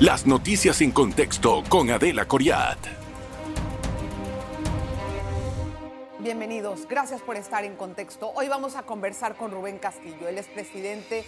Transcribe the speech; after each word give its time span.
Las 0.00 0.26
noticias 0.26 0.80
en 0.80 0.92
contexto 0.92 1.62
con 1.68 1.90
Adela 1.90 2.24
Coriat. 2.24 2.78
Bienvenidos, 6.20 6.88
gracias 6.88 7.20
por 7.20 7.36
estar 7.36 7.64
en 7.64 7.76
contexto. 7.76 8.32
Hoy 8.34 8.48
vamos 8.48 8.76
a 8.76 8.84
conversar 8.84 9.36
con 9.36 9.50
Rubén 9.50 9.76
Castillo, 9.76 10.26
él 10.26 10.38
es 10.38 10.46
presidente 10.46 11.26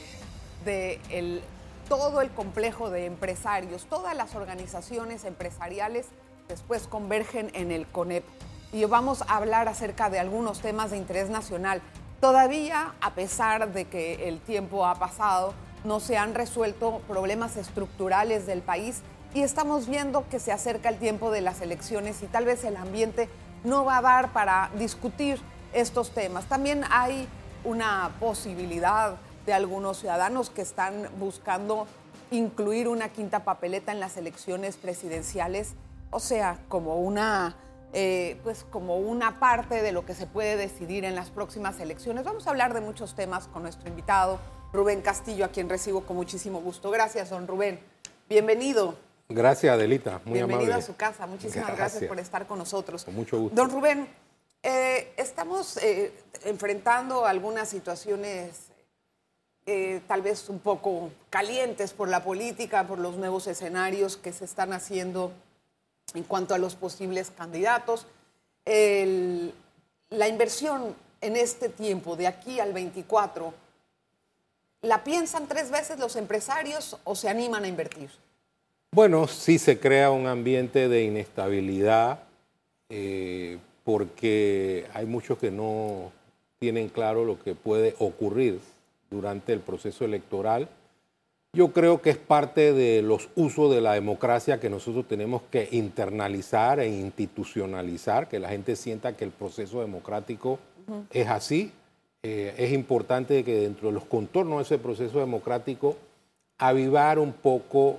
de 0.64 1.42
todo 1.86 2.22
el 2.22 2.30
complejo 2.30 2.88
de 2.88 3.04
empresarios, 3.04 3.84
todas 3.84 4.16
las 4.16 4.34
organizaciones 4.34 5.24
empresariales 5.24 6.06
después 6.48 6.86
convergen 6.86 7.50
en 7.52 7.72
el 7.72 7.86
CONEP. 7.86 8.24
Y 8.72 8.86
vamos 8.86 9.20
a 9.20 9.36
hablar 9.36 9.68
acerca 9.68 10.08
de 10.08 10.18
algunos 10.18 10.60
temas 10.62 10.92
de 10.92 10.96
interés 10.96 11.28
nacional. 11.28 11.82
Todavía, 12.22 12.94
a 13.02 13.10
pesar 13.10 13.70
de 13.74 13.84
que 13.84 14.28
el 14.28 14.40
tiempo 14.40 14.86
ha 14.86 14.94
pasado, 14.94 15.52
no 15.84 16.00
se 16.00 16.16
han 16.16 16.34
resuelto 16.34 17.00
problemas 17.08 17.56
estructurales 17.56 18.46
del 18.46 18.62
país 18.62 19.02
y 19.34 19.42
estamos 19.42 19.88
viendo 19.88 20.28
que 20.28 20.38
se 20.38 20.52
acerca 20.52 20.88
el 20.88 20.98
tiempo 20.98 21.30
de 21.30 21.40
las 21.40 21.60
elecciones 21.60 22.22
y 22.22 22.26
tal 22.26 22.44
vez 22.44 22.64
el 22.64 22.76
ambiente 22.76 23.28
no 23.64 23.84
va 23.84 23.98
a 23.98 24.02
dar 24.02 24.32
para 24.32 24.70
discutir 24.78 25.40
estos 25.72 26.10
temas. 26.10 26.44
También 26.46 26.84
hay 26.90 27.28
una 27.64 28.12
posibilidad 28.20 29.16
de 29.46 29.52
algunos 29.52 29.98
ciudadanos 29.98 30.50
que 30.50 30.62
están 30.62 31.08
buscando 31.18 31.86
incluir 32.30 32.88
una 32.88 33.08
quinta 33.08 33.44
papeleta 33.44 33.92
en 33.92 34.00
las 34.00 34.16
elecciones 34.16 34.76
presidenciales, 34.76 35.74
o 36.10 36.20
sea, 36.20 36.58
como 36.68 36.96
una, 36.96 37.56
eh, 37.92 38.38
pues 38.42 38.64
como 38.64 38.96
una 38.98 39.38
parte 39.38 39.82
de 39.82 39.92
lo 39.92 40.04
que 40.06 40.14
se 40.14 40.26
puede 40.26 40.56
decidir 40.56 41.04
en 41.04 41.14
las 41.14 41.30
próximas 41.30 41.78
elecciones. 41.80 42.24
Vamos 42.24 42.46
a 42.46 42.50
hablar 42.50 42.74
de 42.74 42.80
muchos 42.80 43.14
temas 43.14 43.48
con 43.48 43.62
nuestro 43.62 43.88
invitado 43.88 44.38
Rubén 44.72 45.02
Castillo, 45.02 45.44
a 45.44 45.48
quien 45.48 45.68
recibo 45.68 46.00
con 46.02 46.16
muchísimo 46.16 46.60
gusto. 46.60 46.90
Gracias, 46.90 47.28
don 47.28 47.46
Rubén. 47.46 47.78
Bienvenido. 48.28 48.96
Gracias, 49.28 49.74
Adelita. 49.74 50.22
Muy 50.24 50.38
Bienvenido 50.38 50.74
a 50.74 50.80
su 50.80 50.96
casa. 50.96 51.26
Muchísimas 51.26 51.76
gracias. 51.76 52.04
por 52.04 52.18
estar 52.18 52.46
con 52.46 52.58
nosotros. 52.58 53.04
Con 53.04 53.14
mucho 53.14 53.38
gusto. 53.38 53.54
Don 53.54 53.70
Rubén, 53.70 54.08
eh, 54.62 55.12
estamos 55.18 55.76
eh, 55.78 56.12
enfrentando 56.44 57.26
algunas 57.26 57.68
situaciones 57.68 58.68
eh, 59.66 60.00
tal 60.08 60.22
vez 60.22 60.48
un 60.48 60.58
poco 60.58 61.10
calientes 61.28 61.92
por 61.92 62.08
la 62.08 62.24
política, 62.24 62.86
por 62.86 62.98
los 62.98 63.16
nuevos 63.16 63.46
escenarios 63.48 64.16
que 64.16 64.32
se 64.32 64.46
están 64.46 64.72
haciendo 64.72 65.32
en 66.14 66.24
cuanto 66.24 66.54
a 66.54 66.58
los 66.58 66.76
posibles 66.76 67.30
candidatos. 67.30 68.06
la 68.64 70.28
inversión 70.28 70.94
en 71.20 71.36
este 71.36 71.68
tiempo, 71.68 72.16
de 72.16 72.26
aquí 72.26 72.58
al 72.58 72.72
24, 72.72 73.54
¿la 74.82 75.04
piensan 75.04 75.46
tres 75.46 75.70
veces 75.70 75.98
los 75.98 76.16
empresarios 76.16 76.98
o 77.04 77.14
se 77.14 77.28
animan 77.28 77.64
a 77.64 77.68
invertir? 77.68 78.10
Bueno, 78.94 79.26
sí 79.26 79.58
se 79.58 79.78
crea 79.78 80.10
un 80.10 80.26
ambiente 80.26 80.88
de 80.88 81.04
inestabilidad 81.04 82.24
eh, 82.90 83.58
porque 83.84 84.86
hay 84.92 85.06
muchos 85.06 85.38
que 85.38 85.50
no 85.50 86.12
tienen 86.58 86.88
claro 86.88 87.24
lo 87.24 87.42
que 87.42 87.54
puede 87.54 87.94
ocurrir 87.98 88.60
durante 89.10 89.52
el 89.52 89.60
proceso 89.60 90.04
electoral. 90.04 90.68
Yo 91.54 91.72
creo 91.72 92.00
que 92.00 92.10
es 92.10 92.16
parte 92.16 92.72
de 92.72 93.02
los 93.02 93.28
usos 93.34 93.74
de 93.74 93.80
la 93.80 93.94
democracia 93.94 94.60
que 94.60 94.70
nosotros 94.70 95.06
tenemos 95.08 95.42
que 95.50 95.68
internalizar 95.72 96.80
e 96.80 96.88
institucionalizar, 96.88 98.28
que 98.28 98.38
la 98.38 98.48
gente 98.48 98.76
sienta 98.76 99.16
que 99.16 99.24
el 99.24 99.30
proceso 99.30 99.80
democrático 99.80 100.58
es 101.10 101.28
así. 101.28 101.72
Eh, 102.24 102.54
es 102.56 102.72
importante 102.72 103.42
que 103.42 103.58
dentro 103.62 103.88
de 103.88 103.94
los 103.94 104.04
contornos 104.04 104.58
de 104.58 104.62
ese 104.62 104.78
proceso 104.78 105.18
democrático 105.18 105.96
avivar 106.56 107.18
un 107.18 107.32
poco 107.32 107.98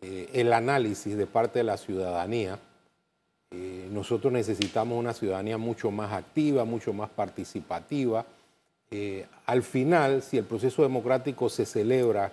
eh, 0.00 0.28
el 0.32 0.52
análisis 0.52 1.16
de 1.16 1.26
parte 1.26 1.60
de 1.60 1.64
la 1.64 1.76
ciudadanía. 1.76 2.58
Eh, 3.52 3.88
nosotros 3.92 4.32
necesitamos 4.32 4.98
una 4.98 5.12
ciudadanía 5.12 5.58
mucho 5.58 5.92
más 5.92 6.12
activa, 6.12 6.64
mucho 6.64 6.92
más 6.92 7.10
participativa. 7.10 8.26
Al 9.46 9.62
final, 9.62 10.20
si 10.22 10.36
el 10.36 10.44
proceso 10.44 10.82
democrático 10.82 11.48
se 11.48 11.64
celebra 11.64 12.30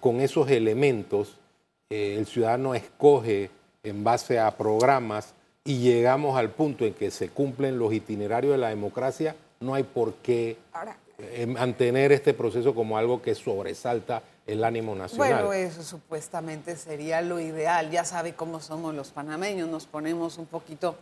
con 0.00 0.22
esos 0.22 0.48
elementos, 0.48 1.36
el 1.90 2.24
ciudadano 2.24 2.74
escoge 2.74 3.50
en 3.82 4.02
base 4.02 4.38
a 4.38 4.56
programas 4.56 5.34
y 5.62 5.80
llegamos 5.80 6.38
al 6.38 6.48
punto 6.48 6.86
en 6.86 6.94
que 6.94 7.10
se 7.10 7.28
cumplen 7.28 7.78
los 7.78 7.92
itinerarios 7.92 8.52
de 8.52 8.58
la 8.58 8.70
democracia, 8.70 9.36
no 9.60 9.74
hay 9.74 9.82
por 9.82 10.14
qué 10.14 10.56
mantener 11.46 12.12
este 12.12 12.32
proceso 12.32 12.74
como 12.74 12.96
algo 12.96 13.20
que 13.20 13.34
sobresalta 13.34 14.22
el 14.46 14.64
ánimo 14.64 14.94
nacional. 14.94 15.44
Bueno, 15.44 15.52
eso 15.52 15.82
supuestamente 15.82 16.76
sería 16.76 17.20
lo 17.20 17.38
ideal. 17.38 17.90
Ya 17.90 18.04
sabe 18.04 18.34
cómo 18.34 18.60
somos 18.60 18.94
los 18.94 19.10
panameños, 19.10 19.68
nos 19.68 19.86
ponemos 19.86 20.38
un 20.38 20.46
poquito, 20.46 20.96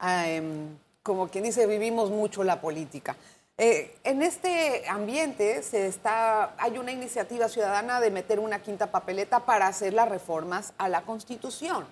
em, 0.00 0.76
como 1.02 1.28
quien 1.28 1.44
dice, 1.44 1.66
vivimos 1.66 2.10
mucho 2.10 2.44
la 2.44 2.60
política. 2.60 3.16
Eh, 3.60 3.96
en 4.04 4.22
este 4.22 4.88
ambiente 4.88 5.64
se 5.64 5.88
está, 5.88 6.54
hay 6.56 6.78
una 6.78 6.92
iniciativa 6.92 7.48
ciudadana 7.48 8.00
de 8.00 8.12
meter 8.12 8.38
una 8.38 8.62
quinta 8.62 8.92
papeleta 8.92 9.40
para 9.40 9.66
hacer 9.66 9.92
las 9.92 10.08
reformas 10.08 10.72
a 10.78 10.88
la 10.88 11.02
Constitución. 11.02 11.84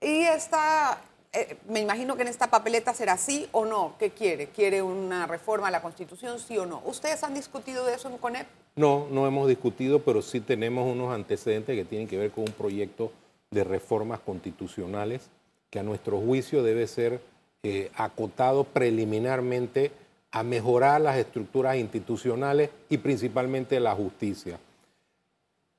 Y 0.00 0.22
esta 0.22 1.00
eh, 1.32 1.56
me 1.68 1.80
imagino 1.80 2.16
que 2.16 2.22
en 2.22 2.28
esta 2.28 2.50
papeleta 2.50 2.92
será 2.92 3.16
sí 3.16 3.48
o 3.52 3.64
no. 3.64 3.94
¿Qué 3.98 4.10
quiere? 4.10 4.48
¿Quiere 4.48 4.82
una 4.82 5.26
reforma 5.26 5.68
a 5.68 5.70
la 5.70 5.80
Constitución, 5.80 6.40
sí 6.40 6.58
o 6.58 6.66
no? 6.66 6.82
¿Ustedes 6.84 7.22
han 7.22 7.34
discutido 7.34 7.84
de 7.86 7.94
eso 7.94 8.08
en 8.08 8.18
CONEP? 8.18 8.46
No, 8.74 9.06
no 9.10 9.26
hemos 9.26 9.48
discutido, 9.48 10.00
pero 10.00 10.22
sí 10.22 10.40
tenemos 10.40 10.90
unos 10.90 11.12
antecedentes 11.14 11.76
que 11.76 11.84
tienen 11.84 12.08
que 12.08 12.18
ver 12.18 12.32
con 12.32 12.44
un 12.44 12.52
proyecto 12.52 13.12
de 13.50 13.62
reformas 13.62 14.20
constitucionales 14.20 15.28
que 15.70 15.78
a 15.78 15.84
nuestro 15.84 16.18
juicio 16.18 16.64
debe 16.64 16.86
ser 16.88 17.20
eh, 17.62 17.90
acotado 17.94 18.64
preliminarmente 18.64 19.92
a 20.32 20.42
mejorar 20.42 21.00
las 21.00 21.16
estructuras 21.16 21.76
institucionales 21.76 22.70
y 22.88 22.98
principalmente 22.98 23.78
la 23.78 23.94
justicia. 23.94 24.58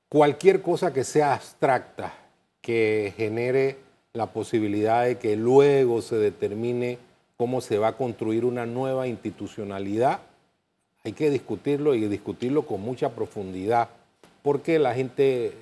Cualquier 0.08 0.62
cosa 0.62 0.92
que 0.92 1.04
sea 1.04 1.34
abstracta, 1.34 2.14
que 2.60 3.12
genere 3.16 3.78
la 4.14 4.26
posibilidad 4.26 5.04
de 5.06 5.18
que 5.18 5.36
luego 5.36 6.02
se 6.02 6.16
determine 6.16 6.98
cómo 7.36 7.60
se 7.60 7.78
va 7.78 7.88
a 7.88 7.96
construir 7.96 8.44
una 8.44 8.66
nueva 8.66 9.06
institucionalidad. 9.06 10.20
Hay 11.04 11.12
que 11.12 11.30
discutirlo 11.30 11.94
y 11.94 12.06
discutirlo 12.06 12.66
con 12.66 12.80
mucha 12.82 13.10
profundidad, 13.10 13.88
porque 14.42 14.78
la 14.78 14.94
gente 14.94 15.52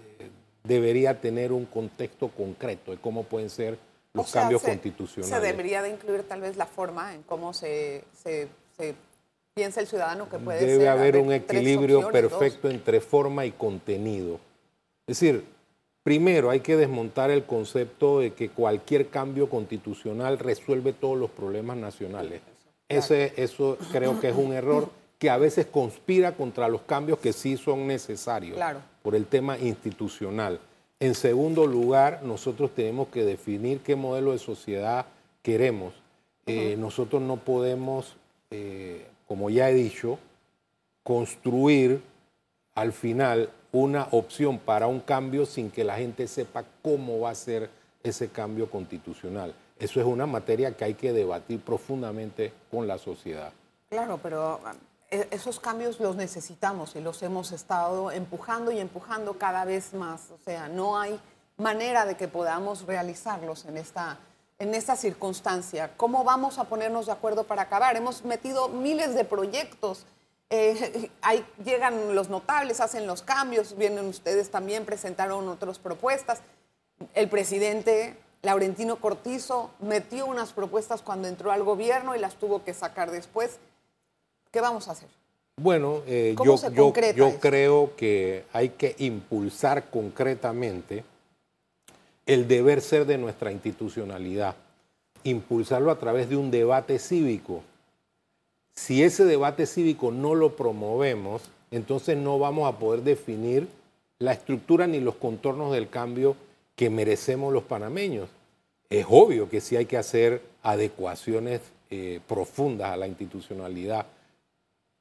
debería 0.65 1.21
tener 1.21 1.53
un 1.53 1.65
contexto 1.65 2.28
concreto 2.28 2.91
de 2.91 2.99
cómo 2.99 3.22
pueden 3.22 3.50
ser 3.50 3.78
los 4.12 4.31
cambios 4.33 4.62
constitucionales. 4.62 5.34
Se 5.34 5.41
debería 5.41 5.81
de 5.81 5.91
incluir 5.91 6.25
tal 6.25 6.41
vez 6.41 6.56
la 6.56 6.66
forma 6.66 7.15
en 7.15 7.22
cómo 7.22 7.55
se, 7.55 8.05
piensa 9.55 9.81
el 9.81 9.87
ciudadano 9.87 10.28
que 10.28 10.39
puede 10.39 10.59
ser. 10.59 10.69
Debe 10.69 10.89
haber 10.89 11.16
un 11.19 11.33
equilibrio 11.33 12.10
perfecto 12.10 12.69
entre 12.69 13.00
forma 13.00 13.47
y 13.47 13.53
contenido. 13.53 14.41
Es 15.06 15.21
decir, 15.21 15.44
Primero, 16.03 16.50
hay 16.50 16.61
que 16.61 16.77
desmontar 16.77 17.31
el 17.31 17.44
concepto 17.44 18.21
de 18.21 18.33
que 18.33 18.49
cualquier 18.49 19.09
cambio 19.09 19.50
constitucional 19.50 20.38
resuelve 20.38 20.93
todos 20.93 21.19
los 21.19 21.31
problemas 21.31 21.77
nacionales. 21.77 22.41
Ese, 22.88 23.34
eso 23.37 23.77
creo 23.93 24.19
que 24.19 24.31
es 24.31 24.37
un 24.37 24.53
error 24.53 24.89
que 25.19 25.28
a 25.28 25.37
veces 25.37 25.66
conspira 25.66 26.33
contra 26.33 26.69
los 26.69 26.81
cambios 26.83 27.19
que 27.19 27.34
sí 27.34 27.59
son 27.59 27.87
necesarios 27.87 28.59
por 29.03 29.15
el 29.15 29.27
tema 29.27 29.59
institucional. 29.59 30.59
En 30.99 31.15
segundo 31.15 31.66
lugar, 31.66 32.22
nosotros 32.25 32.75
tenemos 32.75 33.09
que 33.09 33.25
definir 33.25 33.81
qué 33.81 33.97
modelo 33.97 34.33
de 34.33 34.39
sociedad 34.39 35.06
queremos. 35.43 35.94
Eh, 36.47 36.77
nosotros 36.78 37.21
no 37.21 37.37
podemos, 37.37 38.16
eh, 38.50 39.06
como 39.28 39.50
ya 39.50 39.71
he 39.71 39.75
dicho, 39.75 40.19
construir 41.03 42.00
al 42.75 42.93
final 42.93 43.50
una 43.72 44.08
opción 44.10 44.58
para 44.58 44.86
un 44.86 45.00
cambio 45.00 45.47
sin 45.47 45.70
que 45.70 45.84
la 45.84 45.97
gente 45.97 46.26
sepa 46.26 46.64
cómo 46.82 47.21
va 47.21 47.30
a 47.30 47.34
ser 47.34 47.71
ese 48.03 48.28
cambio 48.28 48.71
constitucional. 48.71 49.54
Eso 49.78 50.00
es 50.00 50.06
una 50.06 50.27
materia 50.27 50.77
que 50.77 50.84
hay 50.84 50.95
que 50.95 51.12
debatir 51.12 51.60
profundamente 51.60 52.53
con 52.71 52.86
la 52.86 52.98
sociedad. 52.98 53.53
Claro, 53.89 54.18
pero 54.22 54.60
eh, 55.10 55.27
esos 55.30 55.59
cambios 55.59 56.00
los 56.00 56.16
necesitamos 56.16 56.95
y 56.97 57.00
los 57.00 57.22
hemos 57.22 57.53
estado 57.53 58.10
empujando 58.10 58.72
y 58.72 58.78
empujando 58.78 59.39
cada 59.39 59.65
vez 59.65 59.95
más. 59.95 60.30
O 60.30 60.39
sea, 60.45 60.68
no 60.68 60.98
hay 60.98 61.18
manera 61.56 62.04
de 62.04 62.16
que 62.16 62.28
podamos 62.28 62.86
realizarlos 62.86 63.65
en 63.65 63.77
esta, 63.77 64.18
en 64.59 64.74
esta 64.74 64.97
circunstancia. 64.97 65.92
¿Cómo 65.97 66.24
vamos 66.24 66.59
a 66.59 66.65
ponernos 66.65 67.06
de 67.06 67.12
acuerdo 67.12 67.45
para 67.45 67.62
acabar? 67.62 67.97
Hemos 67.97 68.24
metido 68.24 68.68
miles 68.68 69.15
de 69.15 69.24
proyectos 69.24 70.04
eh, 70.50 71.10
ahí 71.22 71.44
llegan 71.64 72.14
los 72.14 72.28
notables, 72.28 72.80
hacen 72.80 73.06
los 73.06 73.22
cambios, 73.22 73.76
vienen 73.76 74.06
ustedes 74.06 74.50
también, 74.50 74.84
presentaron 74.84 75.48
otras 75.48 75.78
propuestas. 75.78 76.41
El 77.14 77.28
presidente 77.28 78.16
Laurentino 78.42 78.97
Cortizo 78.97 79.70
metió 79.80 80.26
unas 80.26 80.52
propuestas 80.52 81.02
cuando 81.02 81.28
entró 81.28 81.52
al 81.52 81.62
gobierno 81.62 82.14
y 82.14 82.18
las 82.18 82.34
tuvo 82.34 82.64
que 82.64 82.74
sacar 82.74 83.10
después. 83.10 83.58
¿Qué 84.50 84.60
vamos 84.60 84.88
a 84.88 84.92
hacer? 84.92 85.08
Bueno, 85.56 86.02
eh, 86.06 86.34
yo, 86.42 86.56
yo, 86.70 86.92
yo 87.14 87.38
creo 87.38 87.94
que 87.94 88.44
hay 88.52 88.70
que 88.70 88.97
impulsar 88.98 89.91
concretamente 89.91 91.04
el 92.24 92.48
deber 92.48 92.80
ser 92.80 93.06
de 93.06 93.18
nuestra 93.18 93.52
institucionalidad, 93.52 94.56
impulsarlo 95.24 95.91
a 95.91 95.98
través 95.98 96.30
de 96.30 96.36
un 96.36 96.50
debate 96.50 96.98
cívico. 96.98 97.62
Si 98.75 99.03
ese 99.03 99.25
debate 99.25 99.67
cívico 99.67 100.11
no 100.11 100.34
lo 100.34 100.57
promovemos, 100.57 101.51
entonces 101.71 102.17
no 102.17 102.39
vamos 102.39 102.72
a 102.72 102.78
poder 102.78 103.03
definir 103.03 103.69
la 104.19 104.33
estructura 104.33 104.87
ni 104.87 105.01
los 105.01 105.17
contornos 105.17 105.72
del 105.72 105.89
cambio 105.89 106.37
que 106.77 106.91
merecemos 106.91 107.53
los 107.53 107.65
panameños. 107.65 108.28
Es 108.89 109.07
obvio 109.09 109.49
que 109.49 109.61
sí 109.61 109.77
hay 109.77 109.87
que 109.87 109.97
hacer 109.97 110.43
adecuaciones 110.63 111.61
eh, 111.91 112.21
profundas 112.27 112.91
a 112.91 112.97
la 112.97 113.07
institucionalidad, 113.07 114.07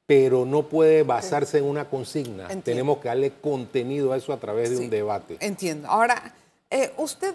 pero 0.06 0.44
no 0.44 0.64
puede 0.64 1.02
basarse 1.02 1.58
en 1.58 1.64
una 1.64 1.88
consigna. 1.88 2.48
Tenemos 2.62 2.98
que 2.98 3.08
darle 3.08 3.32
contenido 3.40 4.12
a 4.12 4.16
eso 4.16 4.32
a 4.32 4.38
través 4.38 4.70
de 4.70 4.78
un 4.78 4.90
debate. 4.90 5.36
Entiendo. 5.40 5.88
Ahora, 5.88 6.34
eh, 6.70 6.92
usted 6.96 7.34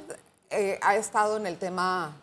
eh, 0.49 0.79
ha 0.81 0.95
estado 0.95 1.37
en 1.37 1.47
el 1.47 1.57
tema 1.57 2.15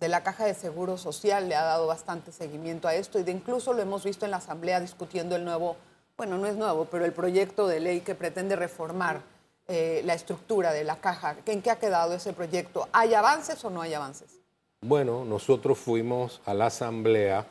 de 0.00 0.08
la 0.08 0.22
caja 0.22 0.44
de 0.44 0.54
seguro 0.54 0.98
social, 0.98 1.48
le 1.48 1.54
ha 1.54 1.64
dado 1.64 1.86
bastante 1.86 2.32
seguimiento 2.32 2.86
a 2.88 2.94
esto 2.94 3.18
y 3.18 3.22
de 3.22 3.32
incluso 3.32 3.72
lo 3.72 3.82
hemos 3.82 4.04
visto 4.04 4.24
en 4.24 4.30
la 4.30 4.36
Asamblea 4.38 4.80
discutiendo 4.80 5.36
el 5.36 5.44
nuevo, 5.44 5.76
bueno, 6.16 6.36
no 6.36 6.46
es 6.46 6.56
nuevo, 6.56 6.86
pero 6.90 7.04
el 7.04 7.12
proyecto 7.12 7.66
de 7.66 7.80
ley 7.80 8.00
que 8.00 8.14
pretende 8.14 8.56
reformar 8.56 9.22
eh, 9.68 10.02
la 10.04 10.14
estructura 10.14 10.72
de 10.72 10.84
la 10.84 10.96
caja. 10.96 11.36
¿En 11.46 11.62
qué 11.62 11.70
ha 11.70 11.78
quedado 11.78 12.14
ese 12.14 12.32
proyecto? 12.32 12.88
¿Hay 12.92 13.14
avances 13.14 13.64
o 13.64 13.70
no 13.70 13.80
hay 13.80 13.94
avances? 13.94 14.40
Bueno, 14.82 15.24
nosotros 15.24 15.78
fuimos 15.78 16.40
a 16.44 16.52
la 16.52 16.66
Asamblea 16.66 17.46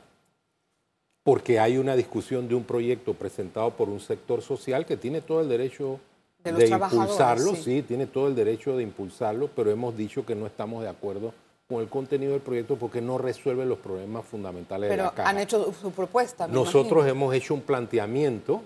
porque 1.24 1.60
hay 1.60 1.80
una 1.80 1.96
discusión 1.96 2.48
de 2.48 2.54
un 2.54 2.64
proyecto 2.64 3.16
presentado 3.16 3.72
por 3.72 3.90
un 3.90 4.00
sector 4.00 4.44
social 4.44 4.86
que 4.86 4.96
tiene 4.96 5.22
todo 5.22 5.42
el 5.42 5.50
derecho 5.50 6.00
de, 6.44 6.68
impulsarlo, 6.68 7.56
sí. 7.56 7.82
tiene 7.82 8.06
todo 8.06 8.28
el 8.28 8.36
derecho 8.36 8.78
de 8.78 8.84
impulsarlo, 8.84 9.50
pero 9.56 9.72
hemos 9.72 9.98
dicho 9.98 10.24
que 10.24 10.36
no 10.36 10.46
estamos 10.46 10.84
de 10.84 10.90
acuerdo 10.90 11.34
con 11.68 11.82
el 11.82 11.90
contenido 11.90 12.34
del 12.34 12.42
proyecto 12.42 12.76
porque 12.76 13.02
no 13.02 13.18
resuelve 13.18 13.66
los 13.66 13.80
problemas 13.80 14.26
fundamentales 14.26 14.90
de 14.90 14.98
la 14.98 15.12
caja. 15.12 15.30
han 15.30 15.40
hecho 15.40 15.74
su 15.74 15.92
propuesta. 15.92 16.48
Nosotros 16.48 17.08
hemos 17.08 17.34
hecho 17.34 17.54
un 17.54 17.62
planteamiento 17.62 18.62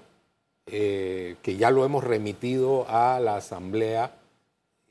eh, 0.65 1.37
que 1.41 1.55
ya 1.55 1.71
lo 1.71 1.85
hemos 1.85 2.03
remitido 2.03 2.85
a 2.89 3.19
la 3.19 3.37
Asamblea 3.37 4.11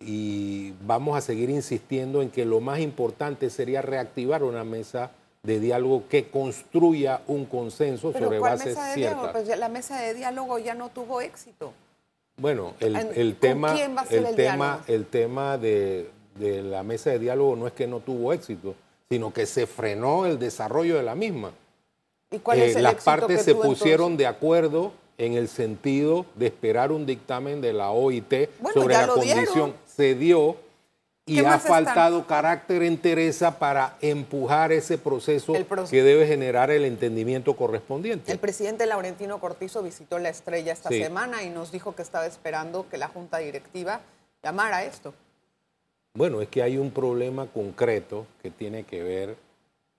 y 0.01 0.73
vamos 0.87 1.19
a 1.19 1.21
seguir 1.21 1.51
insistiendo 1.51 2.23
en 2.23 2.31
que 2.31 2.45
lo 2.45 2.61
más 2.61 2.81
importante 2.81 3.51
sería 3.51 3.83
reactivar 3.83 4.43
una 4.43 4.65
mesa 4.65 5.11
de 5.43 5.61
diálogo 5.61 6.05
que 6.09 6.29
construya 6.29 7.21
un 7.27 7.45
consenso 7.45 8.13
sobre 8.13 8.39
bases 8.39 8.79
ciertas. 8.95 9.33
Pues 9.33 9.59
la 9.59 9.69
mesa 9.69 10.01
de 10.01 10.15
diálogo 10.15 10.59
ya 10.59 10.75
no 10.75 10.89
tuvo 10.89 11.21
éxito. 11.21 11.73
Bueno, 12.37 12.75
el, 12.79 12.93
tema, 13.37 13.75
el, 14.11 14.35
tema, 14.37 14.85
el 14.87 15.07
tema 15.07 15.59
de, 15.59 16.09
la 16.39 16.83
mesa 16.83 17.11
de 17.11 17.19
diálogo 17.19 17.57
no 17.57 17.67
es 17.67 17.73
que 17.73 17.87
no 17.87 18.01
tuvo 18.01 18.33
éxito, 18.33 18.75
sino 19.09 19.33
que 19.33 19.47
se 19.47 19.67
frenó 19.67 20.27
el 20.27 20.39
desarrollo 20.39 20.97
de 20.97 21.03
la 21.03 21.15
misma. 21.15 21.53
¿Y 22.31 22.39
cuál 22.39 22.61
es 22.61 22.75
eh, 22.75 22.79
el 22.79 22.83
las 22.83 23.03
partes 23.03 23.43
se 23.43 23.55
pusieron 23.55 24.17
de 24.17 24.27
acuerdo 24.27 24.93
en 25.19 25.35
el 25.35 25.49
sentido 25.49 26.25
de 26.37 26.47
esperar 26.47 26.93
un 26.93 27.05
dictamen 27.05 27.61
de 27.61 27.73
la 27.73 27.91
OIT 27.91 28.49
sobre 28.73 28.95
la 28.95 29.09
condición. 29.09 29.75
Se 29.85 30.15
dio 30.15 30.57
y 31.27 31.45
ha 31.45 31.59
faltado 31.59 32.27
carácter 32.27 32.83
entereza 32.83 33.59
para 33.59 33.99
empujar 34.01 34.73
ese 34.73 34.97
proceso, 34.97 35.53
que 35.91 36.03
debe 36.03 36.27
generar 36.27 36.71
el 36.71 36.85
entendimiento 36.85 37.55
correspondiente. 37.55 38.33
El 38.33 38.39
presidente 38.39 38.87
Laurentino 38.87 39.39
Cortizo 39.41 39.83
visitó 39.83 40.19
la 40.19 40.31
estrella 40.31 40.73
esta 40.73 40.89
semana 40.89 41.43
y 41.43 41.51
nos 41.51 41.71
dijo 41.71 41.95
que 41.95 42.03
estaba 42.03 42.25
esperando 42.27 42.89
que 42.89 42.97
la 42.97 43.09
junta 43.09 43.39
directiva 43.39 44.01
llamara 44.43 44.79
a 44.79 44.85
esto. 44.85 45.13
Bueno, 46.19 46.43
es 46.43 46.49
que 46.49 46.63
hay 46.63 46.79
un 46.79 46.91
problema 46.91 47.47
concreto 47.47 48.27
que 48.43 48.51
tiene 48.51 48.83
que 48.83 49.05
ver 49.05 49.37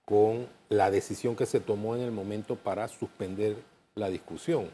con 0.04 0.48
la 0.68 0.92
decisión 0.92 1.33
que 1.38 1.45
se 1.45 1.62
tomó 1.62 1.95
en 1.95 2.01
el 2.01 2.12
momento 2.12 2.57
para 2.57 2.89
suspender 2.89 3.56
la 3.95 4.10
discusión. 4.10 4.69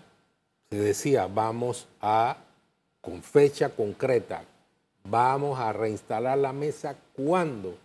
Se 0.71 0.79
decía, 0.79 1.27
vamos 1.27 1.87
a, 2.01 2.37
con 2.99 3.21
fecha 3.21 3.69
concreta, 3.69 4.43
Vamos 5.07 5.59
a 5.59 5.71
reinstalar 5.71 6.35
la 6.37 6.51
mesa 6.51 6.95
cuando 7.15 7.75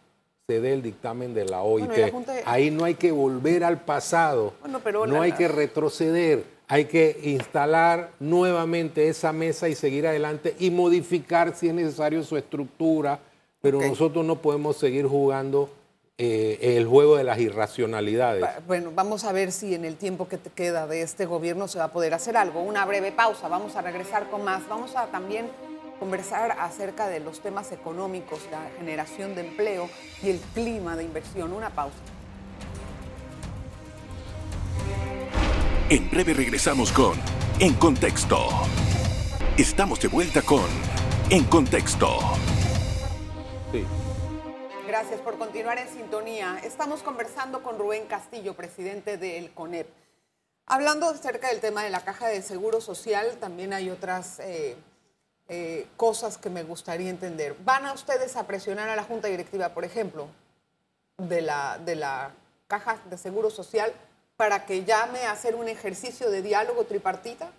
se 0.46 0.58
dé 0.58 0.72
el 0.72 0.80
dictamen 0.80 1.34
de 1.34 1.44
la 1.44 1.60
OIT. 1.60 2.14
Ahí 2.46 2.70
no 2.70 2.84
hay 2.84 2.94
que 2.94 3.12
volver 3.12 3.62
al 3.62 3.82
pasado, 3.82 4.54
no 5.06 5.20
hay 5.20 5.32
que 5.32 5.46
retroceder, 5.46 6.44
hay 6.66 6.86
que 6.86 7.20
instalar 7.24 8.12
nuevamente 8.20 9.08
esa 9.08 9.32
mesa 9.32 9.68
y 9.68 9.74
seguir 9.74 10.06
adelante 10.06 10.56
y 10.58 10.70
modificar 10.70 11.54
si 11.54 11.68
es 11.68 11.74
necesario 11.74 12.22
su 12.22 12.38
estructura, 12.38 13.20
pero 13.60 13.80
nosotros 13.80 14.24
no 14.24 14.36
podemos 14.36 14.76
seguir 14.76 15.06
jugando 15.06 15.70
eh, 16.22 16.76
el 16.76 16.86
juego 16.86 17.16
de 17.16 17.24
las 17.24 17.38
irracionalidades. 17.38 18.44
Bueno, 18.66 18.90
vamos 18.94 19.24
a 19.24 19.32
ver 19.32 19.52
si 19.52 19.74
en 19.74 19.84
el 19.84 19.96
tiempo 19.96 20.28
que 20.28 20.36
te 20.36 20.50
queda 20.50 20.86
de 20.86 21.02
este 21.02 21.24
gobierno 21.26 21.66
se 21.66 21.78
va 21.78 21.84
a 21.84 21.92
poder 21.92 22.12
hacer 22.12 22.36
algo. 22.36 22.60
Una 22.60 22.84
breve 22.84 23.10
pausa, 23.12 23.48
vamos 23.48 23.76
a 23.76 23.82
regresar 23.82 24.28
con 24.28 24.44
más. 24.44 24.68
Vamos 24.68 24.96
a 24.96 25.06
también 25.06 25.46
conversar 25.98 26.56
acerca 26.58 27.08
de 27.08 27.20
los 27.20 27.40
temas 27.40 27.72
económicos, 27.72 28.40
la 28.50 28.70
generación 28.78 29.34
de 29.34 29.42
empleo 29.42 29.88
y 30.22 30.30
el 30.30 30.38
clima 30.54 30.96
de 30.96 31.04
inversión. 31.04 31.52
Una 31.52 31.70
pausa. 31.70 31.96
En 35.90 36.10
breve 36.10 36.34
regresamos 36.34 36.92
con 36.92 37.18
En 37.58 37.74
Contexto. 37.74 38.48
Estamos 39.56 40.00
de 40.00 40.08
vuelta 40.08 40.40
con 40.42 40.66
En 41.30 41.44
Contexto. 41.44 42.18
Gracias 45.10 45.26
por 45.26 45.38
continuar 45.40 45.76
en 45.76 45.88
sintonía. 45.88 46.60
Estamos 46.62 47.02
conversando 47.02 47.64
con 47.64 47.80
Rubén 47.80 48.06
Castillo, 48.06 48.54
presidente 48.54 49.16
del 49.16 49.52
CONEP. 49.52 49.88
Hablando 50.66 51.08
acerca 51.08 51.48
del 51.48 51.58
tema 51.58 51.82
de 51.82 51.90
la 51.90 52.04
caja 52.04 52.28
de 52.28 52.40
seguro 52.42 52.80
social, 52.80 53.26
también 53.40 53.72
hay 53.72 53.90
otras 53.90 54.38
eh, 54.38 54.76
eh, 55.48 55.88
cosas 55.96 56.38
que 56.38 56.48
me 56.48 56.62
gustaría 56.62 57.10
entender. 57.10 57.56
¿Van 57.64 57.86
a 57.86 57.92
ustedes 57.92 58.36
a 58.36 58.46
presionar 58.46 58.88
a 58.88 58.94
la 58.94 59.02
Junta 59.02 59.26
Directiva, 59.26 59.70
por 59.70 59.84
ejemplo, 59.84 60.28
de 61.18 61.42
la, 61.42 61.78
de 61.84 61.96
la 61.96 62.30
Caja 62.68 63.00
de 63.10 63.18
Seguro 63.18 63.50
Social 63.50 63.92
para 64.36 64.64
que 64.64 64.84
llame 64.84 65.24
a 65.24 65.32
hacer 65.32 65.56
un 65.56 65.66
ejercicio 65.66 66.30
de 66.30 66.40
diálogo 66.40 66.84
tripartita? 66.84 67.50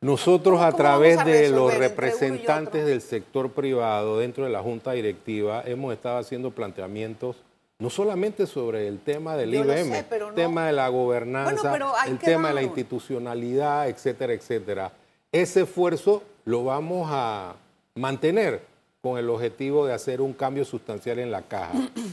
Nosotros 0.00 0.60
a 0.60 0.70
través 0.70 1.24
de 1.24 1.50
los 1.50 1.76
representantes 1.76 2.86
del 2.86 3.00
sector 3.00 3.50
privado 3.50 4.20
dentro 4.20 4.44
de 4.44 4.50
la 4.50 4.62
Junta 4.62 4.92
Directiva 4.92 5.64
hemos 5.66 5.92
estado 5.92 6.18
haciendo 6.18 6.52
planteamientos 6.52 7.42
no 7.80 7.90
solamente 7.90 8.46
sobre 8.46 8.86
el 8.86 9.00
tema 9.00 9.36
del 9.36 9.54
IBM, 9.54 9.94
el 9.94 10.34
tema 10.36 10.68
de 10.68 10.72
la 10.72 10.88
gobernanza, 10.88 11.76
el 12.06 12.18
tema 12.18 12.48
de 12.48 12.54
la 12.54 12.62
institucionalidad, 12.62 13.88
etcétera, 13.88 14.32
etcétera. 14.32 14.92
Ese 15.32 15.62
esfuerzo 15.62 16.22
lo 16.44 16.62
vamos 16.62 17.08
a 17.10 17.56
mantener 17.96 18.62
con 19.00 19.18
el 19.18 19.28
objetivo 19.28 19.84
de 19.84 19.94
hacer 19.94 20.20
un 20.20 20.32
cambio 20.32 20.64
sustancial 20.64 21.18
en 21.18 21.32
la 21.32 21.42
caja. 21.42 21.72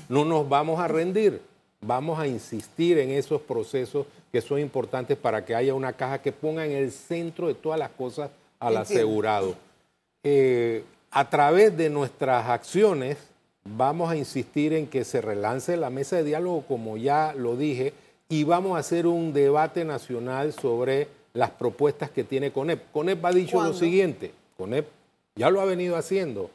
No 0.09 0.25
nos 0.25 0.49
vamos 0.49 0.79
a 0.79 0.87
rendir, 0.87 1.39
vamos 1.81 2.19
a 2.19 2.25
insistir 2.25 2.97
en 2.97 3.11
esos 3.11 3.41
procesos 3.41 4.07
que 4.35 4.41
son 4.41 4.59
importantes 4.59 5.17
para 5.17 5.45
que 5.45 5.55
haya 5.55 5.73
una 5.73 5.93
caja 5.93 6.21
que 6.21 6.33
ponga 6.33 6.65
en 6.65 6.73
el 6.73 6.91
centro 6.91 7.47
de 7.47 7.53
todas 7.53 7.79
las 7.79 7.91
cosas 7.91 8.31
al 8.59 8.75
asegurado. 8.75 9.55
Eh, 10.25 10.83
a 11.09 11.29
través 11.29 11.77
de 11.77 11.89
nuestras 11.89 12.49
acciones 12.49 13.15
vamos 13.63 14.11
a 14.11 14.17
insistir 14.17 14.73
en 14.73 14.87
que 14.87 15.05
se 15.05 15.21
relance 15.21 15.77
la 15.77 15.89
mesa 15.89 16.17
de 16.17 16.25
diálogo, 16.25 16.65
como 16.67 16.97
ya 16.97 17.33
lo 17.33 17.55
dije, 17.55 17.93
y 18.27 18.43
vamos 18.43 18.75
a 18.75 18.79
hacer 18.79 19.07
un 19.07 19.31
debate 19.31 19.85
nacional 19.85 20.51
sobre 20.51 21.07
las 21.33 21.51
propuestas 21.51 22.09
que 22.09 22.25
tiene 22.25 22.51
CONEP. 22.51 22.91
CONEP 22.91 23.23
ha 23.23 23.31
dicho 23.31 23.63
lo 23.63 23.73
siguiente, 23.73 24.33
CONEP 24.57 24.85
ya 25.37 25.49
lo 25.49 25.61
ha 25.61 25.65
venido 25.65 25.95
haciendo, 25.95 26.49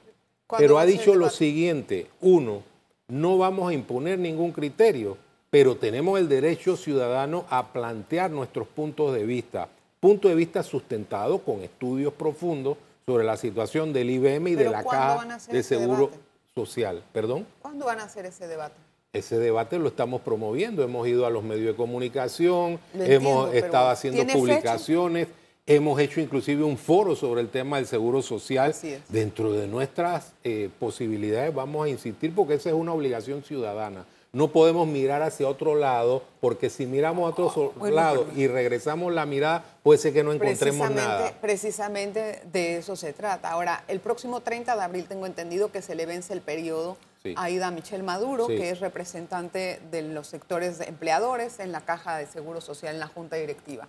pero 0.58 0.78
ha 0.78 0.84
dicho 0.84 1.14
lo 1.14 1.30
siguiente, 1.30 2.08
uno, 2.20 2.62
no 3.08 3.38
vamos 3.38 3.70
a 3.70 3.72
imponer 3.72 4.18
ningún 4.18 4.52
criterio, 4.52 5.16
pero 5.50 5.76
tenemos 5.76 6.18
el 6.18 6.28
derecho 6.28 6.76
ciudadano 6.76 7.44
a 7.50 7.72
plantear 7.72 8.30
nuestros 8.30 8.68
puntos 8.68 9.12
de 9.14 9.24
vista, 9.24 9.68
punto 9.98 10.28
de 10.28 10.34
vista 10.34 10.62
sustentado 10.62 11.40
con 11.40 11.62
estudios 11.62 12.12
profundos 12.14 12.78
sobre 13.04 13.24
la 13.24 13.36
situación 13.36 13.92
del 13.92 14.10
IBM 14.10 14.48
y 14.48 14.54
de 14.54 14.70
la 14.70 14.84
Caja 14.84 15.38
de 15.50 15.62
Seguro 15.62 16.10
Social. 16.54 17.02
¿Perdón? 17.12 17.46
¿Cuándo 17.60 17.86
van 17.86 17.98
a 17.98 18.04
hacer 18.04 18.26
ese 18.26 18.46
debate? 18.46 18.76
ese 19.12 19.38
debate 19.38 19.78
lo 19.78 19.88
estamos 19.88 20.20
promoviendo. 20.20 20.82
Hemos 20.82 21.06
ido 21.08 21.26
a 21.26 21.30
los 21.30 21.42
medios 21.42 21.66
de 21.68 21.74
comunicación, 21.74 22.78
hemos 22.94 23.52
estado 23.52 23.88
haciendo 23.88 24.24
publicaciones, 24.32 25.28
hemos 25.66 25.98
hecho 26.00 26.20
inclusive 26.20 26.62
un 26.62 26.76
foro 26.76 27.16
sobre 27.16 27.40
el 27.40 27.48
tema 27.48 27.78
del 27.78 27.86
seguro 27.86 28.22
social. 28.22 28.74
Dentro 29.08 29.52
de 29.52 29.66
nuestras 29.66 30.32
eh, 30.44 30.70
posibilidades 30.78 31.52
vamos 31.52 31.86
a 31.86 31.88
insistir 31.88 32.34
porque 32.34 32.54
esa 32.54 32.68
es 32.68 32.74
una 32.74 32.92
obligación 32.92 33.42
ciudadana. 33.42 34.04
No 34.32 34.48
podemos 34.48 34.86
mirar 34.86 35.22
hacia 35.22 35.48
otro 35.48 35.74
lado, 35.74 36.22
porque 36.40 36.70
si 36.70 36.86
miramos 36.86 37.26
a 37.26 37.42
otro 37.42 37.72
bueno, 37.76 37.96
lado 37.96 38.26
y 38.36 38.46
regresamos 38.46 39.12
la 39.12 39.26
mirada, 39.26 39.64
puede 39.82 39.98
ser 39.98 40.12
que 40.12 40.22
no 40.22 40.32
encontremos 40.32 40.58
precisamente, 40.60 41.02
nada. 41.02 41.32
Precisamente 41.40 42.42
de 42.52 42.76
eso 42.76 42.94
se 42.94 43.12
trata. 43.12 43.50
Ahora, 43.50 43.82
el 43.88 43.98
próximo 44.00 44.40
30 44.40 44.76
de 44.76 44.82
abril 44.82 45.06
tengo 45.08 45.26
entendido 45.26 45.72
que 45.72 45.82
se 45.82 45.94
le 45.96 46.06
vence 46.06 46.32
el 46.32 46.42
periodo 46.42 46.96
Sí. 47.22 47.34
a 47.36 47.50
Ida 47.50 47.70
Michelle 47.70 48.02
Maduro, 48.02 48.46
Sí. 48.46 48.56
que 48.56 48.70
es 48.70 48.80
representante 48.80 49.78
de 49.90 50.00
los 50.02 50.26
sectores 50.26 50.78
de 50.78 50.86
empleadores 50.86 51.58
en 51.60 51.70
la 51.70 51.82
Caja 51.82 52.16
de 52.16 52.26
Seguro 52.26 52.62
Social 52.62 52.94
en 52.94 53.00
la 53.00 53.08
Junta 53.08 53.36
Directiva. 53.36 53.88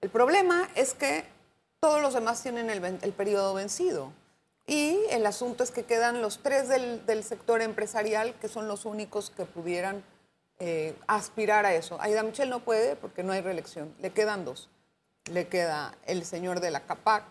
El 0.00 0.08
problema 0.10 0.68
es 0.76 0.94
que 0.94 1.24
todos 1.80 2.00
los 2.00 2.14
demás 2.14 2.40
tienen 2.42 2.70
el, 2.70 2.84
el 2.84 3.12
periodo 3.12 3.54
vencido. 3.54 4.12
Y 4.66 4.98
el 5.10 5.26
asunto 5.26 5.64
es 5.64 5.70
que 5.70 5.84
quedan 5.84 6.22
los 6.22 6.38
tres 6.38 6.68
del, 6.68 7.04
del 7.06 7.24
sector 7.24 7.60
empresarial, 7.60 8.34
que 8.34 8.48
son 8.48 8.68
los 8.68 8.84
únicos 8.84 9.30
que 9.30 9.44
pudieran 9.44 10.04
eh, 10.60 10.94
aspirar 11.06 11.64
a 11.64 11.74
eso. 11.74 12.00
Aida 12.00 12.22
Michel 12.22 12.50
no 12.50 12.60
puede 12.60 12.94
porque 12.94 13.22
no 13.22 13.32
hay 13.32 13.40
reelección. 13.40 13.94
Le 14.00 14.10
quedan 14.10 14.44
dos. 14.44 14.68
Le 15.32 15.48
queda 15.48 15.94
el 16.06 16.24
señor 16.24 16.60
de 16.60 16.70
la 16.70 16.80
CAPAC, 16.80 17.24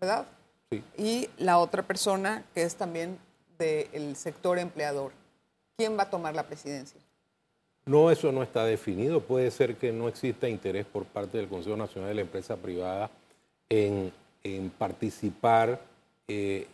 ¿verdad? 0.00 0.26
Sí. 0.70 0.84
Y 0.98 1.30
la 1.38 1.58
otra 1.58 1.82
persona 1.82 2.44
que 2.54 2.62
es 2.62 2.76
también 2.76 3.18
del 3.56 4.16
sector 4.16 4.58
empleador. 4.58 5.12
¿Quién 5.76 5.96
va 5.96 6.02
a 6.04 6.10
tomar 6.10 6.34
la 6.34 6.42
presidencia? 6.42 7.00
No, 7.84 8.10
eso 8.10 8.30
no 8.32 8.42
está 8.42 8.64
definido. 8.64 9.20
Puede 9.20 9.50
ser 9.50 9.76
que 9.76 9.92
no 9.92 10.08
exista 10.08 10.48
interés 10.48 10.86
por 10.86 11.04
parte 11.04 11.38
del 11.38 11.48
Consejo 11.48 11.76
Nacional 11.76 12.10
de 12.10 12.14
la 12.16 12.20
Empresa 12.20 12.56
Privada 12.56 13.10
en, 13.68 14.12
en 14.44 14.70
participar 14.70 15.80
eh, 16.32 16.66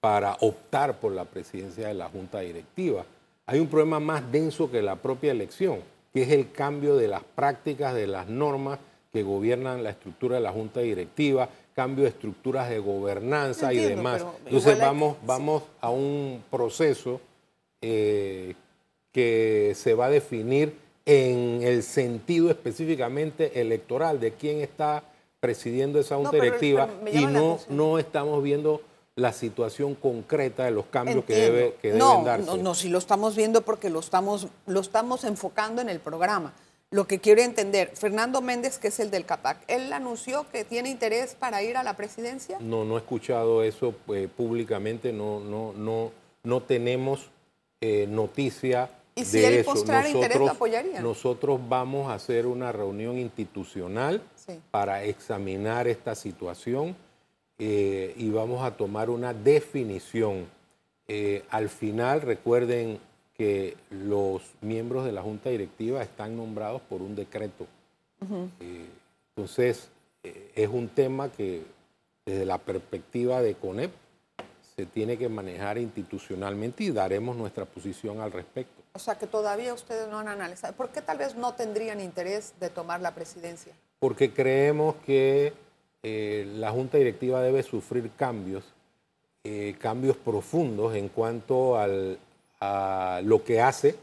para 0.00 0.36
optar 0.40 0.98
por 0.98 1.12
la 1.12 1.24
presidencia 1.24 1.88
de 1.88 1.94
la 1.94 2.08
Junta 2.08 2.40
Directiva. 2.40 3.04
Hay 3.46 3.58
un 3.60 3.68
problema 3.68 4.00
más 4.00 4.30
denso 4.30 4.70
que 4.70 4.82
la 4.82 4.96
propia 4.96 5.32
elección, 5.32 5.80
que 6.12 6.22
es 6.22 6.30
el 6.30 6.50
cambio 6.52 6.96
de 6.96 7.08
las 7.08 7.22
prácticas, 7.22 7.94
de 7.94 8.06
las 8.06 8.28
normas 8.28 8.78
que 9.12 9.22
gobiernan 9.22 9.82
la 9.82 9.90
estructura 9.90 10.36
de 10.36 10.42
la 10.42 10.52
Junta 10.52 10.80
Directiva, 10.80 11.48
cambio 11.74 12.04
de 12.04 12.10
estructuras 12.10 12.68
de 12.68 12.78
gobernanza 12.78 13.72
y 13.72 13.78
demás. 13.78 14.24
Entonces 14.44 14.78
vamos, 14.78 15.14
sí. 15.14 15.22
vamos 15.26 15.62
a 15.80 15.90
un 15.90 16.42
proceso 16.50 17.20
eh, 17.80 18.54
que 19.12 19.72
se 19.74 19.94
va 19.94 20.06
a 20.06 20.10
definir 20.10 20.74
en 21.06 21.60
el 21.62 21.82
sentido 21.82 22.50
específicamente 22.50 23.60
electoral 23.60 24.20
de 24.20 24.32
quién 24.32 24.60
está 24.60 25.02
presidiendo 25.40 26.00
esa 26.00 26.16
junta 26.16 26.32
pero- 26.32 26.44
directiva 26.44 26.88
pero 27.04 27.18
y 27.18 27.26
no, 27.26 27.58
no 27.68 27.98
estamos 27.98 28.42
viendo 28.42 28.82
la 29.18 29.32
situación 29.32 29.94
concreta 29.94 30.64
de 30.64 30.70
los 30.70 30.86
cambios 30.86 31.24
que, 31.24 31.34
debe, 31.34 31.76
que 31.82 31.92
no, 31.92 32.10
deben 32.10 32.24
darse. 32.24 32.46
No, 32.46 32.56
no, 32.56 32.74
sí 32.74 32.88
lo 32.88 32.98
estamos 32.98 33.34
viendo 33.36 33.62
porque 33.62 33.90
lo 33.90 34.00
estamos, 34.00 34.48
lo 34.66 34.80
estamos 34.80 35.24
enfocando 35.24 35.82
en 35.82 35.88
el 35.88 36.00
programa. 36.00 36.52
Lo 36.90 37.06
que 37.06 37.18
quiero 37.18 37.42
entender, 37.42 37.90
Fernando 37.94 38.40
Méndez, 38.40 38.78
que 38.78 38.88
es 38.88 38.98
el 38.98 39.10
del 39.10 39.26
CAPAC, 39.26 39.58
¿él 39.68 39.92
anunció 39.92 40.46
que 40.50 40.64
tiene 40.64 40.88
interés 40.88 41.34
para 41.34 41.62
ir 41.62 41.76
a 41.76 41.82
la 41.82 41.94
presidencia? 41.96 42.56
No, 42.60 42.84
no 42.84 42.94
he 42.94 42.98
escuchado 43.00 43.62
eso 43.62 43.94
eh, 44.14 44.28
públicamente, 44.34 45.12
no, 45.12 45.40
no, 45.40 45.74
no, 45.74 46.12
no 46.44 46.62
tenemos 46.62 47.28
eh, 47.82 48.06
noticia 48.08 48.90
¿Y 49.14 49.24
si 49.24 49.38
de 49.40 49.48
él 49.48 49.54
eso. 49.56 49.74
mostrara 49.74 50.08
interés, 50.08 50.38
lo 50.38 50.48
apoyarían? 50.50 51.02
Nosotros 51.02 51.60
vamos 51.68 52.08
a 52.10 52.14
hacer 52.14 52.46
una 52.46 52.72
reunión 52.72 53.18
institucional 53.18 54.22
Sí. 54.36 54.58
para 54.70 55.02
examinar 55.04 55.88
esta 55.88 56.14
situación 56.14 56.96
eh, 57.58 58.14
y 58.16 58.30
vamos 58.30 58.62
a 58.62 58.76
tomar 58.76 59.10
una 59.10 59.34
definición. 59.34 60.46
Eh, 61.06 61.44
al 61.50 61.68
final, 61.68 62.22
recuerden 62.22 63.00
que 63.38 63.76
los 63.90 64.42
miembros 64.60 65.04
de 65.04 65.12
la 65.12 65.22
Junta 65.22 65.48
Directiva 65.50 66.02
están 66.02 66.36
nombrados 66.36 66.82
por 66.82 67.00
un 67.02 67.14
decreto. 67.14 67.66
Eh, 68.60 68.86
entonces, 69.36 69.88
eh, 70.24 70.50
es 70.56 70.68
un 70.68 70.88
tema 70.88 71.30
que 71.30 71.62
desde 72.26 72.44
la 72.44 72.58
perspectiva 72.58 73.40
de 73.40 73.54
CONEP 73.54 73.92
se 74.76 74.86
tiene 74.86 75.16
que 75.16 75.28
manejar 75.28 75.78
institucionalmente 75.78 76.84
y 76.84 76.90
daremos 76.90 77.36
nuestra 77.36 77.64
posición 77.64 78.20
al 78.20 78.32
respecto. 78.32 78.82
O 78.92 78.98
sea, 78.98 79.16
que 79.16 79.28
todavía 79.28 79.72
ustedes 79.72 80.08
no 80.08 80.18
han 80.18 80.28
analizado. 80.28 80.74
¿Por 80.74 80.88
qué 80.88 81.00
tal 81.00 81.18
vez 81.18 81.36
no 81.36 81.54
tendrían 81.54 82.00
interés 82.00 82.54
de 82.58 82.70
tomar 82.70 83.00
la 83.00 83.14
presidencia? 83.14 83.72
Porque 84.00 84.32
creemos 84.32 84.96
que 85.06 85.52
eh, 86.02 86.46
la 86.56 86.70
Junta 86.70 86.98
Directiva 86.98 87.42
debe 87.42 87.62
sufrir 87.62 88.10
cambios, 88.16 88.64
eh, 89.44 89.74
cambios 89.80 90.16
profundos 90.16 90.94
en 90.94 91.08
cuanto 91.08 91.76
al- 91.78 92.18
a 92.60 93.20
lo 93.24 93.44
que 93.44 93.60
hace, 93.60 93.96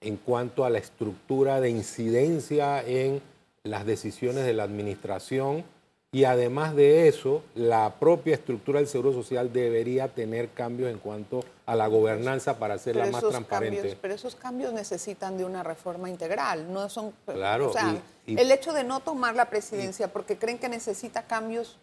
en 0.00 0.16
cuanto 0.16 0.64
a 0.64 0.70
la 0.70 0.78
estructura 0.78 1.60
de 1.60 1.70
incidencia 1.70 2.82
en 2.86 3.20
las 3.64 3.84
decisiones 3.86 4.44
de 4.46 4.54
la 4.54 4.62
administración 4.64 5.64
y 6.10 6.24
además 6.24 6.74
de 6.74 7.06
eso, 7.06 7.42
la 7.54 7.92
propia 8.00 8.34
estructura 8.34 8.78
del 8.78 8.88
Seguro 8.88 9.12
Social 9.12 9.52
debería 9.52 10.08
tener 10.08 10.48
cambios 10.50 10.90
en 10.90 10.98
cuanto 10.98 11.44
a 11.66 11.74
la 11.76 11.86
gobernanza 11.86 12.58
para 12.58 12.74
hacerla 12.74 13.02
Pero 13.04 13.12
más 13.12 13.28
transparente. 13.28 13.76
cambios, 13.76 13.98
pero 14.00 14.14
esos 14.14 14.34
cambios 14.34 14.72
necesitan 14.72 15.36
de 15.36 15.44
una 15.44 15.62
reforma 15.62 16.08
integral, 16.08 16.72
no 16.72 16.88
son. 16.88 17.12
Claro, 17.26 17.68
O 17.68 17.72
sea, 17.74 17.94
y- 18.26 18.32
y- 18.32 18.40
el 18.40 18.50
hecho 18.50 18.72
de 18.72 18.84
no 18.84 19.00
tomar 19.00 19.36
la 19.36 19.50
presidencia 19.50 20.08
porque 20.10 20.38
creen 20.38 20.58
que 20.58 20.68
necesita 20.70 21.22
cambios, 21.26 21.76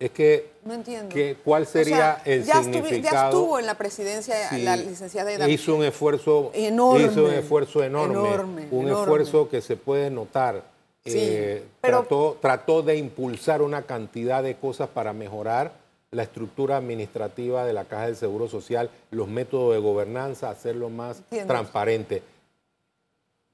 Es 0.00 0.12
que 0.12 0.52
no 0.64 0.74
entiendo. 0.74 1.12
¿Qué- 1.12 1.36
¿Cuál 1.44 1.64
O 1.64 1.66
sería 1.66 1.96
sea, 1.96 2.22
el 2.24 2.44
ya 2.44 2.62
significado? 2.62 3.02
ya 3.02 3.24
estuvo 3.30 3.58
en 3.58 3.66
la 3.66 3.74
presidencia 3.76 4.48
Sí, 4.50 4.62
la 4.62 4.76
licenciada 4.76 5.32
Eda 5.32 5.48
hizo 5.48 5.74
un 5.74 5.82
esfuerzo 5.84 6.52
Enorme, 6.54 7.06
hizo 7.06 7.24
un 7.24 7.32
esfuerzo 7.32 7.82
enorme, 7.82 8.14
enorme, 8.14 8.68
un 8.70 8.86
enorme. 8.86 9.00
esfuerzo 9.02 9.48
que 9.48 9.60
se 9.60 9.74
puede 9.76 10.08
notar 10.10 10.62
Sí, 11.10 11.18
Eh, 11.20 11.64
pero- 11.80 12.00
trató, 12.00 12.38
trató 12.40 12.82
de 12.82 12.96
impulsar 12.96 13.62
una 13.62 13.82
cantidad 13.82 14.42
de 14.42 14.56
cosas 14.56 14.88
para 14.88 15.12
mejorar 15.12 15.72
la 16.10 16.22
estructura 16.22 16.76
administrativa 16.78 17.64
de 17.66 17.72
la 17.74 17.84
Caja 17.84 18.06
del 18.06 18.16
Seguro 18.16 18.48
Social, 18.48 18.90
los 19.10 19.28
métodos 19.28 19.74
de 19.74 19.80
gobernanza, 19.80 20.48
hacerlo 20.50 20.88
más 20.88 21.18
Entiendo. 21.18 21.52
transparente. 21.52 22.22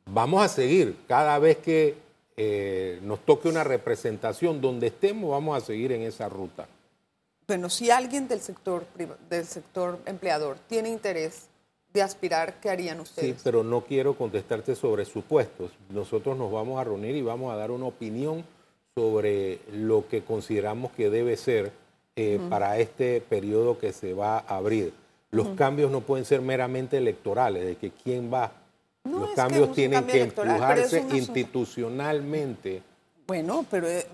Vamos 0.07 0.43
a 0.45 0.49
seguir 0.49 0.97
cada 1.09 1.39
vez 1.39 1.59
que 1.59 1.97
eh, 2.37 2.99
nos 3.03 3.21
toque 3.25 3.49
una 3.49 3.63
representación 3.65 4.61
donde 4.61 4.89
estemos, 4.89 5.31
vamos 5.31 5.57
a 5.57 5.65
seguir 5.65 5.93
en 5.93 6.03
esa 6.03 6.29
ruta. 6.29 6.67
Bueno, 7.47 7.71
si 7.71 7.91
alguien 7.91 8.27
del 8.27 8.41
sector 8.41 8.85
del 9.31 9.45
sector 9.47 9.99
empleador 10.07 10.59
tiene 10.69 10.89
interés 10.89 11.47
de 11.95 12.03
aspirar, 12.03 12.55
¿qué 12.61 12.69
harían 12.71 12.97
Sí, 12.97 13.03
ustedes? 13.03 13.41
pero 13.45 13.63
no 13.63 13.83
quiero 13.83 14.19
contestarte 14.19 14.75
sobre 14.75 15.05
supuestos. 15.05 15.71
Nosotros 15.91 16.37
nos 16.37 16.51
vamos 16.51 16.81
a 16.81 16.85
reunir 16.85 17.15
y 17.15 17.23
vamos 17.23 17.53
a 17.53 17.57
dar 17.57 17.71
una 17.71 17.87
opinión 17.87 18.45
sobre 18.97 19.61
lo 19.73 20.07
que 20.09 20.23
consideramos 20.25 20.91
que 20.93 21.09
debe 21.09 21.37
ser 21.37 21.73
eh, 22.17 22.41
para 22.51 22.79
este 22.79 23.21
periodo 23.21 23.79
que 23.79 23.93
se 23.93 24.13
va 24.13 24.39
a 24.39 24.57
abrir. 24.57 24.93
Los 25.31 25.49
cambios 25.57 25.91
no 25.91 26.01
pueden 26.01 26.25
ser 26.25 26.41
meramente 26.41 26.97
electorales, 26.99 27.65
de 27.65 27.77
que 27.77 27.91
quién 27.91 28.33
va. 28.33 28.53
No, 29.05 29.21
Los 29.21 29.31
que 29.31 29.35
cambios 29.37 29.69
un 29.69 29.75
tienen 29.75 29.99
cambio 30.01 30.15
que 30.15 30.21
empujarse 30.23 31.05
institucionalmente. 31.13 32.83
Bueno, 33.27 33.65
pero 33.71 33.89
eh, 33.89 34.07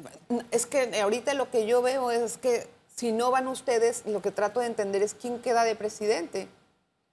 es 0.50 0.66
que 0.66 1.00
ahorita 1.00 1.32
lo 1.34 1.50
que 1.50 1.66
yo 1.66 1.80
veo 1.82 2.10
es 2.10 2.36
que 2.36 2.66
si 2.94 3.12
no 3.12 3.30
van 3.30 3.48
ustedes, 3.48 4.02
lo 4.06 4.20
que 4.20 4.30
trato 4.30 4.60
de 4.60 4.66
entender 4.66 5.02
es 5.02 5.14
quién 5.14 5.38
queda 5.40 5.64
de 5.64 5.74
presidente. 5.76 6.48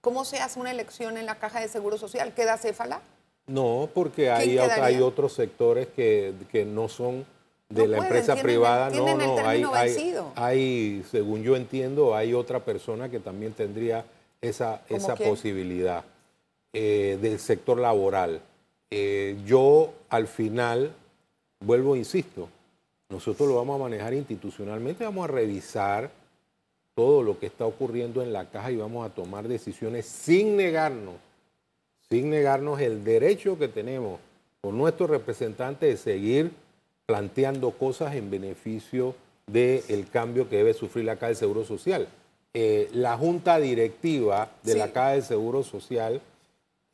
¿Cómo 0.07 0.23
se 0.23 0.39
hace 0.39 0.57
una 0.57 0.71
elección 0.71 1.17
en 1.17 1.25
la 1.25 1.35
Caja 1.35 1.59
de 1.59 1.67
Seguro 1.67 1.97
Social? 1.97 2.33
¿Queda 2.33 2.57
Céfala? 2.57 3.01
No, 3.45 3.89
porque 3.93 4.31
hay, 4.31 4.57
otros 5.01 5.33
sectores 5.33 5.89
que, 5.93 6.33
que 6.49 6.63
no 6.63 6.87
son 6.87 7.25
de 7.67 7.81
No 7.81 7.87
la 7.87 7.97
pueden, 7.97 8.03
empresa 8.13 8.33
tienen 8.35 8.43
privada. 8.45 8.89
tienen 8.89 9.17
no, 9.17 9.35
no, 9.35 9.73
hay, 10.35 11.03
según 11.11 11.43
yo 11.43 11.57
entiendo, 11.57 12.15
hay 12.15 12.33
otra 12.33 12.61
persona 12.63 13.09
que 13.09 13.19
también 13.19 13.51
tendría 13.51 14.05
esa, 14.39 14.81
¿Cómo 14.87 14.97
esa 14.97 15.15
quién? 15.15 15.29
posibilidad 15.29 16.05
eh, 16.71 17.19
del 17.21 17.37
sector 17.37 17.77
laboral. 17.77 18.39
Eh, 18.89 19.35
yo 19.45 19.91
al 20.07 20.27
final, 20.27 20.93
vuelvo, 21.59 21.95
e 21.95 21.97
insisto, 21.97 22.47
nosotros 23.09 23.49
lo 23.49 23.55
vamos 23.55 23.75
a 23.75 23.83
manejar 23.83 24.13
institucionalmente, 24.13 25.03
vamos 25.03 25.25
a 25.25 25.27
revisar 25.27 26.09
todo 26.97 27.21
lo 27.21 27.37
que 27.39 27.45
está 27.45 27.63
ocurriendo 27.67 28.23
en 28.23 28.33
la 28.33 28.49
caja 28.49 28.71
y 28.71 28.75
vamos 28.75 29.05
a 29.05 29.13
tomar 29.13 29.47
decisiones 29.47 30.07
sin 30.07 30.57
negarnos, 30.57 31.13
sin 32.09 32.31
negarnos 32.31 32.81
el 32.81 33.03
derecho 33.03 33.59
que 33.59 33.67
tenemos 33.67 34.19
con 34.61 34.75
nuestros 34.75 35.07
representantes 35.07 35.87
de 35.91 35.97
seguir 35.97 36.51
planteando 37.05 37.69
cosas 37.69 38.15
en 38.15 38.31
beneficio 38.31 39.13
del 39.45 40.09
cambio 40.11 40.49
que 40.49 40.57
debe 40.57 40.73
sufrir 40.73 41.05
la 41.05 41.17
Caja 41.17 41.27
del 41.27 41.35
Seguro 41.35 41.63
Social. 41.65 42.07
Eh, 42.55 42.89
la 42.93 43.15
junta 43.15 43.59
directiva 43.59 44.49
de 44.63 44.71
Sí. 44.71 44.77
la 44.79 44.91
Caja 44.91 45.11
del 45.11 45.21
Seguro 45.23 45.61
Social 45.61 46.19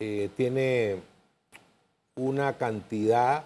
eh, 0.02 0.30
tiene 0.36 0.98
una 2.18 2.58
cantidad 2.58 3.46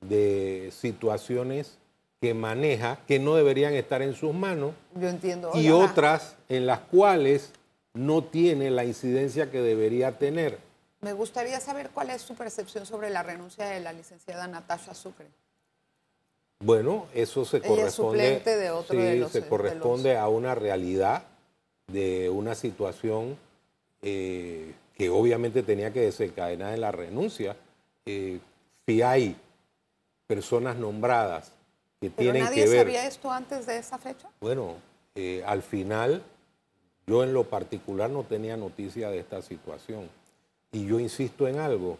de 0.00 0.70
situaciones 0.72 1.76
que 2.22 2.34
maneja 2.34 3.00
que 3.08 3.18
no 3.18 3.34
deberían 3.34 3.74
estar 3.74 4.00
en 4.00 4.14
sus 4.14 4.32
manos 4.32 4.74
Yo 4.94 5.08
entiendo. 5.08 5.50
y 5.54 5.68
Oiga, 5.70 5.90
otras 5.90 6.36
en 6.48 6.66
las 6.66 6.78
cuales 6.78 7.50
no 7.94 8.22
tiene 8.22 8.70
la 8.70 8.84
incidencia 8.84 9.50
que 9.50 9.60
debería 9.60 10.16
tener. 10.18 10.56
Me 11.00 11.14
gustaría 11.14 11.58
saber 11.58 11.90
cuál 11.90 12.10
es 12.10 12.22
su 12.22 12.36
percepción 12.36 12.86
sobre 12.86 13.10
la 13.10 13.24
renuncia 13.24 13.66
de 13.66 13.80
la 13.80 13.92
licenciada 13.92 14.46
Natasha 14.46 14.94
Sucre. 14.94 15.26
Bueno, 16.60 17.06
eso 17.12 17.44
se 17.44 17.56
Ella 17.56 17.66
corresponde, 17.66 18.38
de 18.44 18.70
otro 18.70 18.94
sí, 18.96 19.02
de 19.04 19.16
los- 19.16 19.32
se 19.32 19.40
de 19.40 19.48
corresponde 19.48 20.16
a 20.16 20.28
una 20.28 20.54
realidad 20.54 21.24
de 21.88 22.30
una 22.30 22.54
situación 22.54 23.36
eh, 24.00 24.72
que 24.96 25.10
obviamente 25.10 25.64
tenía 25.64 25.92
que 25.92 26.02
desencadenar 26.02 26.72
en 26.72 26.80
la 26.82 26.92
renuncia. 26.92 27.56
Eh, 28.06 28.38
si 28.86 29.02
hay 29.02 29.36
personas 30.28 30.76
nombradas 30.76 31.50
que 32.02 32.10
¿Pero 32.10 32.32
nadie 32.36 32.64
que 32.64 32.70
ver, 32.70 32.78
sabía 32.80 33.06
esto 33.06 33.30
antes 33.30 33.64
de 33.66 33.78
esa 33.78 33.96
fecha? 33.96 34.28
bueno, 34.40 34.74
eh, 35.14 35.42
al 35.46 35.62
final 35.62 36.22
yo 37.06 37.22
en 37.22 37.32
lo 37.32 37.44
particular 37.44 38.10
no 38.10 38.24
tenía 38.24 38.56
noticia 38.56 39.08
de 39.10 39.20
esta 39.20 39.40
situación. 39.40 40.08
Y 40.72 40.86
yo 40.86 40.98
insisto 40.98 41.46
en 41.46 41.58
algo, 41.58 41.98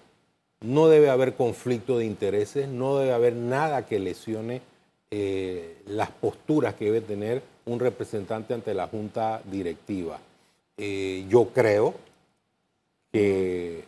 no 0.60 0.88
debe 0.88 1.08
haber 1.10 1.34
conflicto 1.34 1.98
de 1.98 2.06
intereses, 2.06 2.66
no 2.68 2.96
debe 2.98 3.12
haber 3.12 3.34
nada 3.34 3.86
que 3.86 3.98
lesione 4.00 4.62
eh, 5.10 5.76
las 5.86 6.10
posturas 6.10 6.74
que 6.74 6.86
debe 6.86 7.00
tener 7.00 7.42
un 7.66 7.78
representante 7.78 8.54
ante 8.54 8.74
la 8.74 8.88
junta 8.88 9.40
directiva. 9.44 10.18
Eh, 10.78 11.26
yo 11.28 11.50
creo 11.50 11.94
que 13.12 13.84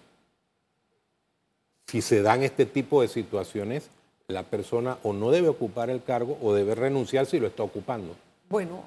si 1.86 2.02
se 2.02 2.22
dan 2.22 2.42
este 2.42 2.66
tipo 2.66 3.02
de 3.02 3.08
situaciones, 3.08 3.88
la 4.28 4.42
persona 4.42 4.98
o 5.02 5.12
no 5.12 5.30
debe 5.30 5.48
ocupar 5.48 5.90
el 5.90 6.02
cargo 6.02 6.38
o 6.42 6.54
debe 6.54 6.74
renunciar 6.74 7.26
si 7.26 7.38
lo 7.38 7.46
está 7.46 7.62
ocupando. 7.62 8.14
Bueno, 8.48 8.82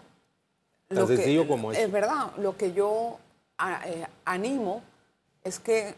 Tan 0.87 0.97
lo 0.99 1.07
que- 1.07 1.15
sencillo 1.17 1.47
como 1.47 1.71
eso. 1.71 1.81
Es 1.81 1.91
verdad, 1.91 2.31
lo 2.37 2.57
que 2.57 2.73
yo 2.73 3.17
eh, 3.85 4.05
animo 4.25 4.81
es 5.43 5.59
que 5.59 5.95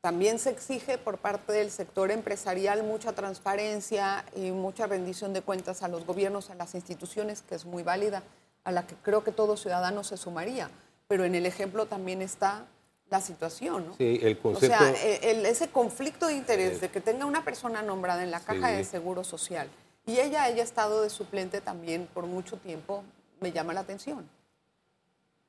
también 0.00 0.38
se 0.38 0.50
exige 0.50 0.98
por 0.98 1.16
parte 1.18 1.52
del 1.52 1.70
sector 1.70 2.10
empresarial 2.10 2.82
mucha 2.82 3.12
transparencia 3.12 4.24
y 4.36 4.50
mucha 4.50 4.86
rendición 4.86 5.32
de 5.32 5.40
cuentas 5.40 5.82
a 5.82 5.88
los 5.88 6.04
gobiernos, 6.04 6.50
a 6.50 6.54
las 6.54 6.74
instituciones, 6.74 7.40
que 7.42 7.54
es 7.54 7.64
muy 7.64 7.82
válida, 7.82 8.22
a 8.64 8.72
la 8.72 8.86
que 8.86 8.94
creo 8.96 9.24
que 9.24 9.32
todo 9.32 9.56
ciudadano 9.56 10.04
se 10.04 10.18
sumaría. 10.18 10.70
Pero 11.08 11.24
en 11.24 11.34
el 11.34 11.46
ejemplo 11.46 11.86
también 11.86 12.20
está 12.20 12.66
la 13.10 13.20
situación, 13.20 13.86
¿no? 13.88 13.94
Sí, 13.96 14.18
el 14.22 14.36
O 14.38 14.42
concepto... 14.42 14.76
sea, 14.78 14.90
eh, 14.92 15.20
el- 15.30 15.46
ese 15.46 15.68
conflicto 15.68 16.26
de 16.26 16.34
interés 16.34 16.80
de 16.80 16.88
que 16.88 17.00
tenga 17.00 17.26
una 17.26 17.44
persona 17.44 17.82
nombrada 17.82 18.22
en 18.24 18.30
la 18.30 18.40
caja 18.40 18.70
Sí. 18.70 18.76
de 18.76 18.84
seguro 18.84 19.24
social 19.24 19.68
y 20.06 20.18
ella 20.18 20.44
haya 20.44 20.62
estado 20.62 21.02
de 21.02 21.10
suplente 21.10 21.60
también 21.60 22.08
por 22.12 22.26
mucho 22.26 22.56
tiempo, 22.56 23.04
me 23.40 23.52
llama 23.52 23.72
la 23.74 23.80
atención. 23.80 24.28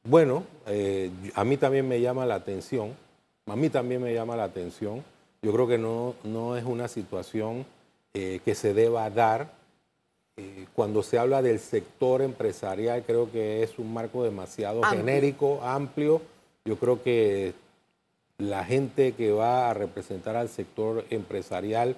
Bueno, 0.04 0.44
eh, 0.68 1.10
a 1.34 1.44
mí 1.44 1.58
también 1.58 1.88
me 1.88 2.00
llama 2.00 2.26
la 2.26 2.36
atención, 2.36 2.96
a 3.48 3.56
mí 3.56 3.70
también 3.70 4.02
me 4.04 4.14
llama 4.14 4.36
la 4.36 4.44
atención. 4.44 5.04
Yo 5.42 5.52
creo 5.54 5.68
que 5.68 5.78
no, 5.78 6.16
no 6.24 6.58
es 6.58 6.64
una 6.66 6.88
situación 6.88 7.66
eh, 8.14 8.40
que 8.46 8.54
se 8.56 8.74
deba 8.74 9.10
dar. 9.10 9.52
Eh, 10.38 10.68
cuando 10.76 11.02
se 11.02 11.18
habla 11.18 11.42
del 11.42 11.60
sector 11.60 12.22
empresarial, 12.22 13.04
creo 13.04 13.32
que 13.32 13.64
es 13.64 13.80
un 13.80 13.94
marco 13.94 14.24
demasiado 14.24 14.84
Amplio. 14.84 15.00
genérico, 15.06 15.60
amplio. 15.64 16.22
Yo 16.68 16.78
creo 16.78 17.04
que 17.04 17.54
la 18.40 18.66
gente 18.66 19.12
que 19.14 19.32
va 19.32 19.70
a 19.70 19.74
representar 19.76 20.36
al 20.36 20.50
sector 20.50 21.06
empresarial 21.12 21.96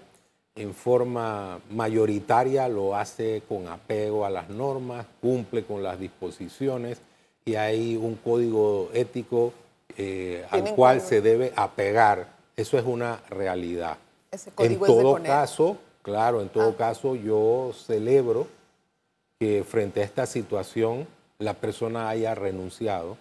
en 0.56 0.74
forma 0.74 1.62
mayoritaria 1.72 2.68
lo 2.68 2.94
hace 2.94 3.44
con 3.48 3.70
apego 3.70 4.26
a 4.26 4.30
las 4.30 4.50
normas, 4.50 5.06
cumple 5.22 5.64
con 5.64 5.84
las 5.84 5.98
disposiciones 6.00 7.00
y 7.46 7.56
hay 7.56 7.96
un 7.96 8.16
código 8.16 8.90
ético 8.94 9.54
eh, 9.96 10.46
al 10.52 10.76
cual 10.76 10.98
código. 10.98 11.10
se 11.10 11.22
debe 11.22 11.54
apegar. 11.56 12.28
Eso 12.58 12.78
es 12.78 12.84
una 12.84 13.22
realidad. 13.30 13.98
Ese 14.32 14.52
En 14.58 14.80
todo 14.80 15.24
caso, 15.24 15.78
claro, 16.02 16.42
en 16.42 16.50
todo 16.50 16.72
Ah. 16.72 16.78
caso 16.78 17.16
yo 17.16 17.72
celebro 17.74 18.48
que 19.40 19.64
frente 19.64 20.02
a 20.02 20.04
esta 20.04 20.26
situación 20.26 21.08
la 21.40 21.54
persona 21.54 22.10
haya 22.10 22.36
renunciado. 22.36 23.16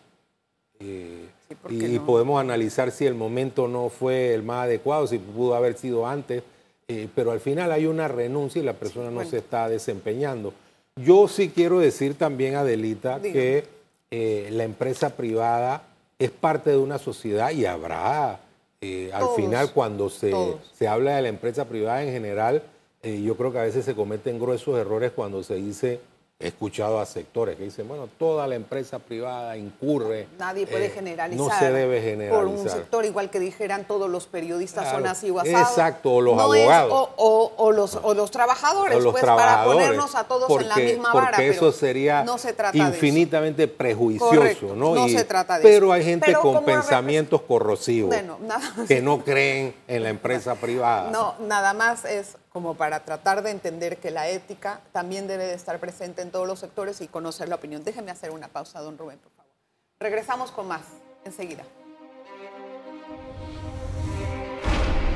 Eh, 0.80 1.26
Sí, 1.48 1.54
¿por 1.54 1.72
y, 1.72 1.76
no? 1.76 2.06
podemos 2.06 2.40
analizar 2.40 2.90
si 2.90 3.06
el 3.06 3.14
momento 3.14 3.68
no 3.68 3.88
fue 3.88 4.34
el 4.34 4.42
más 4.42 4.64
adecuado, 4.64 5.06
si 5.06 5.18
pudo 5.18 5.54
haber 5.54 5.76
sido 5.78 6.06
antes, 6.06 6.42
eh, 6.88 7.08
pero 7.14 7.30
al 7.30 7.40
final 7.40 7.70
hay 7.70 7.86
una 7.86 8.08
renuncia 8.08 8.60
y 8.60 8.64
la 8.64 8.72
persona 8.72 9.06
no 9.10 9.16
bueno. 9.16 9.30
se 9.30 9.38
está 9.38 9.68
desempeñando. 9.68 10.52
Yo 10.96 11.28
sí 11.28 11.50
quiero 11.54 11.78
decir 11.78 12.14
también, 12.14 12.56
Adelita, 12.56 13.18
Dígame. 13.20 13.32
que 13.32 13.64
eh, 14.10 14.48
la 14.50 14.64
empresa 14.64 15.10
privada 15.16 15.84
es 16.18 16.30
parte 16.30 16.70
de 16.70 16.78
una 16.78 16.98
sociedad 16.98 17.50
y 17.52 17.64
habrá, 17.64 18.40
eh, 18.80 19.10
al 19.12 19.28
final 19.36 19.72
cuando 19.72 20.08
se, 20.10 20.32
se 20.76 20.88
habla 20.88 21.14
de 21.16 21.22
la 21.22 21.28
empresa 21.28 21.66
privada 21.66 22.02
en 22.02 22.12
general, 22.12 22.62
yo 23.04 23.36
creo 23.36 23.52
que 23.52 23.58
a 23.60 23.62
veces 23.62 23.84
se 23.84 23.94
cometen 23.94 24.40
gruesos 24.40 24.76
errores 24.76 25.12
cuando 25.14 25.44
se 25.44 25.54
dice, 25.54 26.00
he 26.38 26.48
escuchado 26.48 27.00
a 27.00 27.06
sectores 27.06 27.56
que 27.56 27.64
dicen, 27.64 27.88
bueno, 27.88 28.10
toda 28.18 28.46
la 28.46 28.56
empresa 28.56 28.98
privada 28.98 29.56
incurre. 29.56 30.28
Nadie 30.38 30.66
puede 30.66 30.86
eh, 30.86 30.90
generalizar. 30.90 31.46
No 31.46 31.58
se 31.58 31.72
debe 31.72 31.96
Por 31.98 32.04
generalizar. 32.10 32.46
un 32.46 32.68
sector, 32.68 33.04
igual 33.06 33.30
que 33.30 33.40
dijeran 33.40 33.86
todos 33.86 34.10
los 34.10 34.26
periodistas 34.26 34.90
son 34.90 35.06
así 35.06 35.30
o 35.30 35.40
asados. 35.40 35.70
exacto, 35.70 36.12
o 36.16 36.20
los 36.20 36.36
No 36.36 36.52
es- 36.54 36.60
abogados. 36.68 36.92
o, 36.92 37.10
o- 37.16 37.52
o 37.56 37.72
los, 37.72 37.98
o 38.02 38.12
los 38.12 38.30
trabajadores, 38.30 39.02
los 39.02 39.12
pues 39.12 39.22
trabajadores, 39.24 39.76
para 39.76 39.86
ponernos 39.86 40.14
a 40.14 40.24
todos 40.24 40.50
en 40.60 40.68
la 40.68 40.74
porque- 40.74 40.84
misma 40.92 41.14
vara. 41.14 41.26
Porque 41.28 41.42
pero 41.42 41.52
eso 41.54 41.72
sería 41.72 42.22
no 42.22 42.36
se 42.36 42.52
trata 42.52 42.72
de 42.76 42.78
eso. 42.84 42.88
infinitamente 42.90 43.66
prejuicioso, 43.66 44.36
Correcto, 44.36 44.74
¿no? 44.76 44.94
no 44.94 45.06
Y- 45.06 45.16
se 45.16 45.24
trata 45.24 45.56
de 45.56 45.62
pero 45.62 45.86
eso. 45.86 45.92
hay 45.94 46.04
gente 46.04 46.26
Pero 46.26 46.42
con 46.42 46.62
pensamientos 46.66 47.40
corrosivos 47.48 48.08
Bueno, 48.10 48.36
nada 48.42 48.60
más. 48.76 48.86
que 48.86 49.00
no 49.00 49.24
creen 49.24 49.74
en 49.88 50.02
la 50.02 50.10
empresa 50.10 50.54
privada. 50.56 51.10
No, 51.10 51.34
nada 51.40 51.72
más 51.72 52.04
es 52.04 52.36
como 52.56 52.72
para 52.72 53.04
tratar 53.04 53.42
de 53.42 53.50
entender 53.50 53.98
que 53.98 54.10
la 54.10 54.30
ética 54.30 54.80
también 54.90 55.26
debe 55.26 55.44
de 55.44 55.52
estar 55.52 55.78
presente 55.78 56.22
en 56.22 56.30
todos 56.30 56.46
los 56.46 56.58
sectores 56.58 57.02
y 57.02 57.06
conocer 57.06 57.50
la 57.50 57.56
opinión. 57.56 57.84
Déjeme 57.84 58.10
hacer 58.10 58.30
una 58.30 58.48
pausa, 58.48 58.80
don 58.80 58.96
Rubén, 58.96 59.18
por 59.18 59.30
favor. 59.32 59.52
Regresamos 60.00 60.52
con 60.52 60.66
más 60.66 60.80
enseguida. 61.26 61.64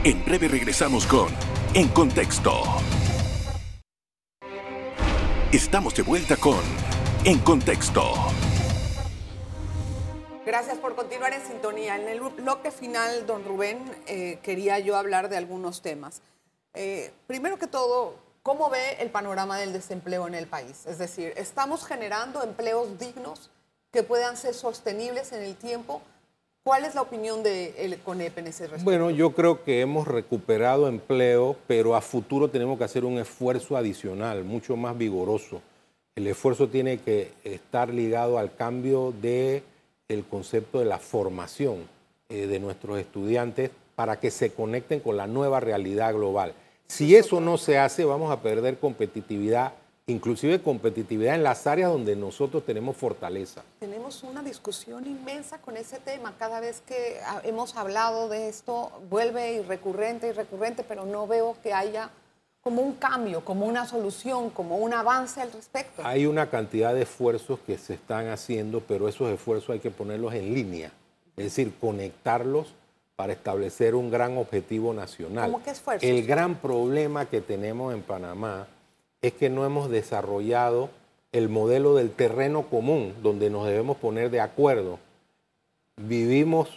En 0.05 0.23
breve 0.27 0.49
regresamos 0.49 1.07
con 1.07 1.29
En 1.73 1.89
Contexto. 1.89 2.61
Estamos 5.51 5.95
de 5.95 6.03
vuelta 6.03 6.37
con 6.37 6.61
En 7.25 7.39
Contexto. 7.39 8.03
Gracias 10.45 10.77
por 10.77 10.95
continuar 10.95 11.33
en 11.33 11.41
sintonía. 11.41 11.97
En 11.97 12.07
el 12.07 12.21
bloque 12.21 12.71
final, 12.71 13.27
don 13.27 13.47
Rubén, 13.47 13.79
eh, 14.07 14.41
quería 14.43 14.79
yo 14.79 14.99
hablar 14.99 15.31
de 15.31 15.39
algunos 15.39 15.81
temas. 15.81 16.21
Eh, 16.75 17.11
primero 17.27 17.59
que 17.59 17.67
todo, 17.67 18.15
¿cómo 18.43 18.71
ve 18.71 18.97
el 19.01 19.11
panorama 19.11 19.59
del 19.59 19.73
desempleo 19.73 20.27
en 20.27 20.35
el 20.35 20.47
país? 20.47 20.87
Es 20.87 20.99
decir, 20.99 21.33
¿estamos 21.37 21.85
generando 21.85 22.43
empleos 22.43 22.99
dignos 22.99 23.51
que 23.91 24.03
puedan 24.03 24.37
ser 24.37 24.55
sostenibles 24.55 25.33
en 25.33 25.43
el 25.43 25.57
tiempo? 25.57 26.01
¿Cuál 26.63 26.85
es 26.85 26.95
la 26.95 27.03
opinión 27.03 27.43
de 27.43 27.75
el 27.79 27.99
CONEP 28.01 28.39
en 28.39 28.47
ese 28.49 28.65
respecto? 28.65 28.85
Bueno, 28.85 29.11
yo 29.11 29.33
creo 29.33 29.65
que 29.65 29.81
hemos 29.81 30.07
recuperado 30.07 30.89
empleo, 30.89 31.57
pero 31.67 31.97
a 31.97 32.01
futuro 32.03 32.51
tenemos 32.51 32.79
que 32.79 32.85
hacer 32.85 33.05
un 33.05 33.19
esfuerzo 33.19 33.77
adicional, 33.77 34.45
mucho 34.45 34.77
más 34.77 34.97
vigoroso. 34.97 35.63
El 36.15 36.27
esfuerzo 36.27 36.69
tiene 36.69 36.99
que 36.99 37.33
estar 37.45 37.89
ligado 37.89 38.39
al 38.39 38.55
cambio 38.55 39.15
de 39.23 39.63
el 40.09 40.25
concepto 40.25 40.81
de 40.81 40.85
la 40.85 40.99
formación 40.99 41.89
eh, 42.29 42.47
de 42.47 42.61
nuestros 42.61 42.99
estudiantes 42.99 43.71
para 43.95 44.21
que 44.21 44.31
se 44.31 44.53
conecten 44.53 45.01
con 45.01 45.17
la 45.17 45.27
nueva 45.27 45.61
realidad 45.61 46.13
global. 46.15 46.55
Si 46.91 47.15
eso 47.15 47.41
no 47.41 47.57
se 47.57 47.79
hace, 47.79 48.05
vamos 48.05 48.33
a 48.33 48.43
perder 48.43 48.77
competitividad, 48.81 49.75
inclusive 50.09 50.61
competitividad 50.61 51.37
en 51.37 51.45
las 51.45 51.69
áreas 51.69 51.89
donde 51.89 52.17
nosotros 52.17 52.67
tenemos 52.67 52.97
fortaleza. 52.97 53.63
Tenemos 53.79 54.25
una 54.25 54.43
discusión 54.43 55.07
inmensa 55.07 55.59
con 55.59 55.77
ese 55.77 56.01
tema. 56.01 56.35
Cada 56.37 56.59
vez 56.59 56.83
que 56.85 57.21
ah, 57.25 57.43
hemos 57.45 57.77
hablado 57.77 58.29
de 58.29 58.49
esto, 58.49 58.91
vuelve 59.09 59.53
y 59.53 59.63
recurrente 59.63 60.31
y 60.31 60.33
recurrente, 60.33 60.83
pero 60.83 61.07
no 61.07 61.29
veo 61.29 61.57
que 61.63 61.73
haya 61.73 62.11
como 62.61 62.83
un 62.83 62.95
cambio, 62.95 63.45
como 63.45 63.67
una 63.67 63.87
solución, 63.87 64.51
como 64.51 64.79
un 64.79 64.93
avance 64.93 65.41
al 65.41 65.53
respecto. 65.53 66.03
Hay 66.05 66.27
una 66.27 66.51
cantidad 66.51 66.93
de 66.93 67.03
esfuerzos 67.03 67.61
que 67.61 67.79
se 67.79 67.95
están 67.95 68.31
haciendo, 68.31 68.81
pero 68.81 69.09
esos 69.09 69.31
esfuerzos 69.31 69.71
hay 69.71 69.79
que 69.79 69.93
ponerlos 69.93 70.35
en 70.35 70.53
línea, 70.53 70.91
es 71.37 71.45
decir, 71.45 71.73
conectarlos 71.81 72.75
para 73.21 73.35
establecer 73.35 73.95
un 73.95 74.11
gran 74.11 74.39
objetivo 74.39 74.95
nacional. 74.95 75.53
¿Cómo 75.53 75.63
qué 75.63 75.73
esfuerzos? 75.73 76.09
El 76.09 76.27
gran 76.27 76.55
problema 76.55 77.27
que 77.27 77.43
tenemos 77.43 77.93
en 77.93 78.01
Panamá 78.01 78.67
es 79.21 79.35
que 79.35 79.51
no 79.51 79.67
hemos 79.67 79.91
desarrollado 79.91 80.89
el 81.31 81.51
modelo 81.51 81.95
del 81.97 82.13
terreno 82.13 82.63
común, 82.71 83.13
donde 83.23 83.51
nos 83.51 83.67
debemos 83.67 83.99
poner 83.99 84.31
de 84.31 84.41
acuerdo. 84.41 84.99
Vivimos 85.99 86.71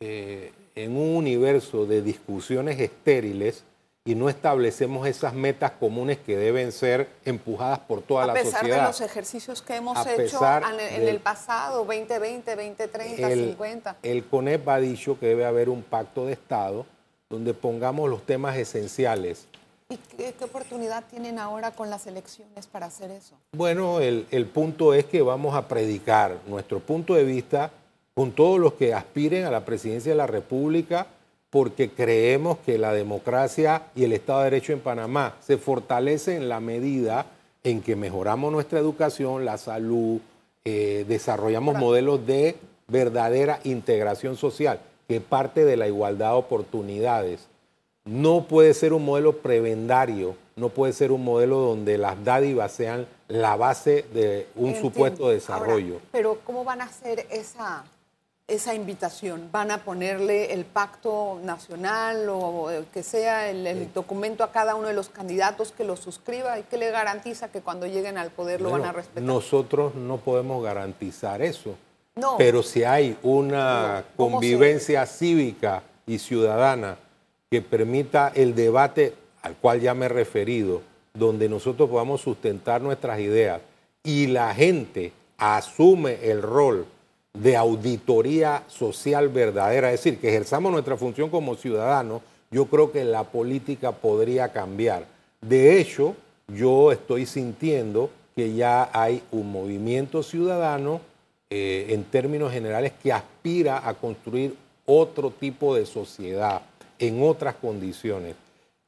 eh, 0.00 0.50
en 0.74 0.96
un 0.96 1.14
universo 1.14 1.86
de 1.86 2.02
discusiones 2.02 2.80
estériles 2.80 3.62
y 4.06 4.14
no 4.14 4.28
establecemos 4.28 5.06
esas 5.08 5.34
metas 5.34 5.72
comunes 5.72 6.18
que 6.18 6.36
deben 6.36 6.70
ser 6.70 7.08
empujadas 7.24 7.80
por 7.80 8.02
toda 8.02 8.28
la 8.28 8.34
sociedad. 8.34 8.56
A 8.56 8.62
pesar 8.62 8.80
de 8.80 8.86
los 8.86 9.00
ejercicios 9.00 9.62
que 9.62 9.74
hemos 9.74 10.06
hecho 10.06 10.40
en, 10.78 11.08
el 11.08 11.18
pasado, 11.18 11.84
2020, 11.84 12.54
2030, 12.54 13.32
el, 13.32 13.48
50. 13.48 13.96
El 14.04 14.24
CONEP 14.24 14.68
ha 14.68 14.78
dicho 14.78 15.18
que 15.18 15.26
debe 15.26 15.44
haber 15.44 15.68
un 15.68 15.82
pacto 15.82 16.24
de 16.24 16.34
Estado 16.34 16.86
donde 17.28 17.52
pongamos 17.52 18.08
los 18.08 18.24
temas 18.24 18.56
esenciales. 18.56 19.48
¿Y 19.88 19.96
qué, 19.96 20.32
oportunidad 20.40 21.02
tienen 21.10 21.40
ahora 21.40 21.72
con 21.72 21.90
las 21.90 22.06
elecciones 22.06 22.68
para 22.68 22.86
hacer 22.86 23.10
eso? 23.10 23.34
Bueno, 23.52 23.98
el, 23.98 24.28
el 24.30 24.46
punto 24.46 24.94
es 24.94 25.04
que 25.06 25.20
vamos 25.20 25.56
a 25.56 25.66
predicar 25.66 26.38
nuestro 26.46 26.78
punto 26.78 27.14
de 27.14 27.24
vista 27.24 27.72
con 28.14 28.30
todos 28.30 28.60
los 28.60 28.74
que 28.74 28.94
aspiren 28.94 29.46
a 29.46 29.50
la 29.50 29.64
presidencia 29.64 30.12
de 30.12 30.16
la 30.16 30.28
República 30.28 31.08
porque 31.50 31.90
creemos 31.90 32.58
que 32.58 32.78
la 32.78 32.92
democracia 32.92 33.84
y 33.94 34.04
el 34.04 34.12
Estado 34.12 34.40
de 34.40 34.44
Derecho 34.46 34.72
en 34.72 34.80
Panamá 34.80 35.36
se 35.40 35.58
fortalecen 35.58 36.42
en 36.42 36.48
la 36.48 36.60
medida 36.60 37.26
en 37.64 37.82
que 37.82 37.96
mejoramos 37.96 38.52
nuestra 38.52 38.78
educación, 38.78 39.44
la 39.44 39.58
salud, 39.58 40.20
eh, 40.64 41.04
desarrollamos 41.08 41.76
modelos 41.76 42.26
de 42.26 42.56
verdadera 42.88 43.60
integración 43.64 44.36
social, 44.36 44.80
que 45.08 45.20
parte 45.20 45.64
de 45.64 45.76
la 45.76 45.86
igualdad 45.86 46.30
de 46.30 46.36
oportunidades. 46.36 47.48
No 48.04 48.44
puede 48.44 48.72
ser 48.74 48.92
un 48.92 49.04
modelo 49.04 49.38
prebendario, 49.38 50.36
no 50.54 50.68
puede 50.68 50.92
ser 50.92 51.10
un 51.10 51.24
modelo 51.24 51.58
donde 51.58 51.98
las 51.98 52.22
dádivas 52.24 52.72
sean 52.72 53.06
la 53.28 53.56
base 53.56 54.04
de 54.14 54.46
un 54.54 54.74
supuesto 54.76 55.28
desarrollo. 55.28 56.00
pero 56.12 56.38
¿cómo 56.44 56.64
van 56.64 56.80
a 56.80 56.84
hacer 56.84 57.26
esa 57.30 57.84
esa 58.48 58.74
invitación? 58.74 59.48
¿Van 59.50 59.70
a 59.70 59.78
ponerle 59.78 60.52
el 60.52 60.64
pacto 60.64 61.40
nacional 61.42 62.28
o 62.30 62.68
que 62.92 63.02
sea 63.02 63.50
el, 63.50 63.92
documento 63.92 64.44
a 64.44 64.52
cada 64.52 64.74
uno 64.76 64.88
de 64.88 64.94
los 64.94 65.08
candidatos 65.08 65.72
que 65.72 65.84
lo 65.84 65.96
suscriba 65.96 66.58
y 66.58 66.62
que 66.62 66.76
le 66.76 66.90
garantiza 66.90 67.50
que 67.50 67.60
cuando 67.60 67.86
lleguen 67.86 68.18
al 68.18 68.30
poder 68.30 68.60
lo 68.60 68.70
van 68.70 68.84
a 68.84 68.92
respetar? 68.92 69.22
Nosotros 69.22 69.94
no 69.94 70.18
podemos 70.18 70.62
garantizar 70.62 71.42
eso. 71.42 71.74
No. 72.14 72.36
Pero 72.38 72.62
si 72.62 72.84
hay 72.84 73.18
una 73.22 74.04
convivencia 74.16 75.04
cívica 75.06 75.82
y 76.06 76.18
ciudadana 76.18 76.96
que 77.50 77.60
permita 77.60 78.32
el 78.34 78.54
debate 78.54 79.14
al 79.42 79.56
cual 79.56 79.80
ya 79.80 79.92
me 79.92 80.06
he 80.06 80.08
referido, 80.08 80.82
donde 81.14 81.48
nosotros 81.48 81.90
podamos 81.90 82.20
sustentar 82.20 82.80
nuestras 82.80 83.18
ideas 83.20 83.60
y 84.02 84.28
la 84.28 84.54
gente 84.54 85.12
asume 85.36 86.18
el 86.22 86.42
rol 86.42 86.86
de 87.42 87.56
auditoría 87.56 88.62
social 88.68 89.28
verdadera, 89.28 89.92
es 89.92 90.02
decir, 90.02 90.18
que 90.18 90.28
ejerzamos 90.28 90.72
nuestra 90.72 90.96
función 90.96 91.30
como 91.30 91.54
ciudadanos, 91.54 92.22
yo 92.50 92.66
creo 92.66 92.92
que 92.92 93.04
la 93.04 93.24
política 93.24 93.92
podría 93.92 94.52
cambiar. 94.52 95.06
De 95.40 95.78
hecho, 95.78 96.14
yo 96.48 96.92
estoy 96.92 97.26
sintiendo 97.26 98.10
que 98.34 98.54
ya 98.54 98.90
hay 98.92 99.22
un 99.32 99.50
movimiento 99.50 100.22
ciudadano 100.22 101.00
eh, 101.50 101.86
en 101.90 102.04
términos 102.04 102.52
generales 102.52 102.92
que 103.02 103.12
aspira 103.12 103.86
a 103.86 103.94
construir 103.94 104.54
otro 104.84 105.30
tipo 105.30 105.74
de 105.74 105.86
sociedad 105.86 106.62
en 106.98 107.22
otras 107.22 107.56
condiciones. 107.56 108.34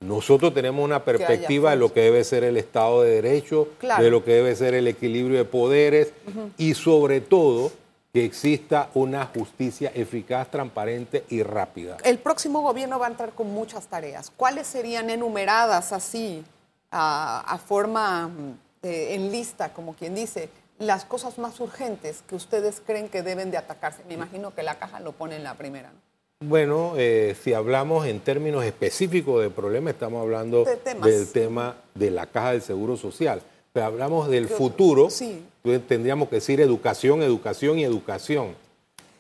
Nosotros 0.00 0.54
tenemos 0.54 0.84
una 0.84 1.04
perspectiva 1.04 1.72
de 1.72 1.76
lo 1.76 1.92
que 1.92 2.02
debe 2.02 2.22
ser 2.22 2.44
el 2.44 2.56
Estado 2.56 3.02
de 3.02 3.20
Derecho, 3.20 3.68
de 3.98 4.10
lo 4.10 4.24
que 4.24 4.32
debe 4.32 4.54
ser 4.54 4.74
el 4.74 4.86
equilibrio 4.86 5.38
de 5.38 5.44
poderes 5.44 6.12
y 6.56 6.74
sobre 6.74 7.20
todo 7.20 7.72
que 8.12 8.24
exista 8.24 8.90
una 8.94 9.26
justicia 9.26 9.92
eficaz, 9.94 10.50
transparente 10.50 11.24
y 11.28 11.42
rápida. 11.42 11.98
El 12.04 12.18
próximo 12.18 12.62
gobierno 12.62 12.98
va 12.98 13.06
a 13.06 13.10
entrar 13.10 13.32
con 13.32 13.52
muchas 13.52 13.86
tareas. 13.86 14.32
¿Cuáles 14.34 14.66
serían 14.66 15.10
enumeradas 15.10 15.92
así, 15.92 16.44
a, 16.90 17.58
forma 17.66 18.30
en 18.82 19.30
lista, 19.30 19.74
como 19.74 19.94
quien 19.94 20.14
dice, 20.14 20.48
las 20.78 21.04
cosas 21.04 21.38
más 21.38 21.60
urgentes 21.60 22.22
que 22.26 22.34
ustedes 22.34 22.80
creen 22.84 23.08
que 23.08 23.22
deben 23.22 23.50
de 23.50 23.58
atacarse? 23.58 24.02
Me 24.08 24.14
imagino 24.14 24.54
que 24.54 24.62
la 24.62 24.78
caja 24.78 25.00
lo 25.00 25.12
pone 25.12 25.36
en 25.36 25.44
la 25.44 25.54
primera. 25.54 25.92
Bueno, 26.40 26.92
eh, 26.96 27.36
si 27.42 27.52
hablamos 27.52 28.06
en 28.06 28.20
términos 28.20 28.64
específicos 28.64 29.42
del 29.42 29.50
problema, 29.50 29.90
estamos 29.90 30.22
hablando 30.22 30.64
del 30.64 31.28
tema 31.32 31.76
de 31.94 32.12
la 32.12 32.26
caja 32.26 32.52
del 32.52 32.62
Seguro 32.62 32.96
Social 32.96 33.42
hablamos 33.74 34.28
del 34.28 34.48
futuro, 34.48 35.08
tendríamos 35.86 36.28
que 36.28 36.36
decir 36.36 36.60
educación, 36.60 37.22
educación 37.22 37.78
y 37.78 37.84
educación. 37.84 38.54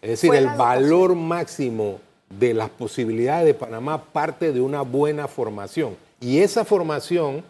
Es 0.02 0.10
decir, 0.10 0.34
el 0.34 0.46
valor 0.46 1.14
máximo 1.14 2.00
de 2.30 2.54
las 2.54 2.70
posibilidades 2.70 3.46
de 3.46 3.54
Panamá 3.54 4.04
parte 4.04 4.52
de 4.52 4.60
una 4.60 4.82
buena 4.82 5.28
formación. 5.28 5.96
Y 6.20 6.38
esa 6.40 6.64
formación, 6.64 7.44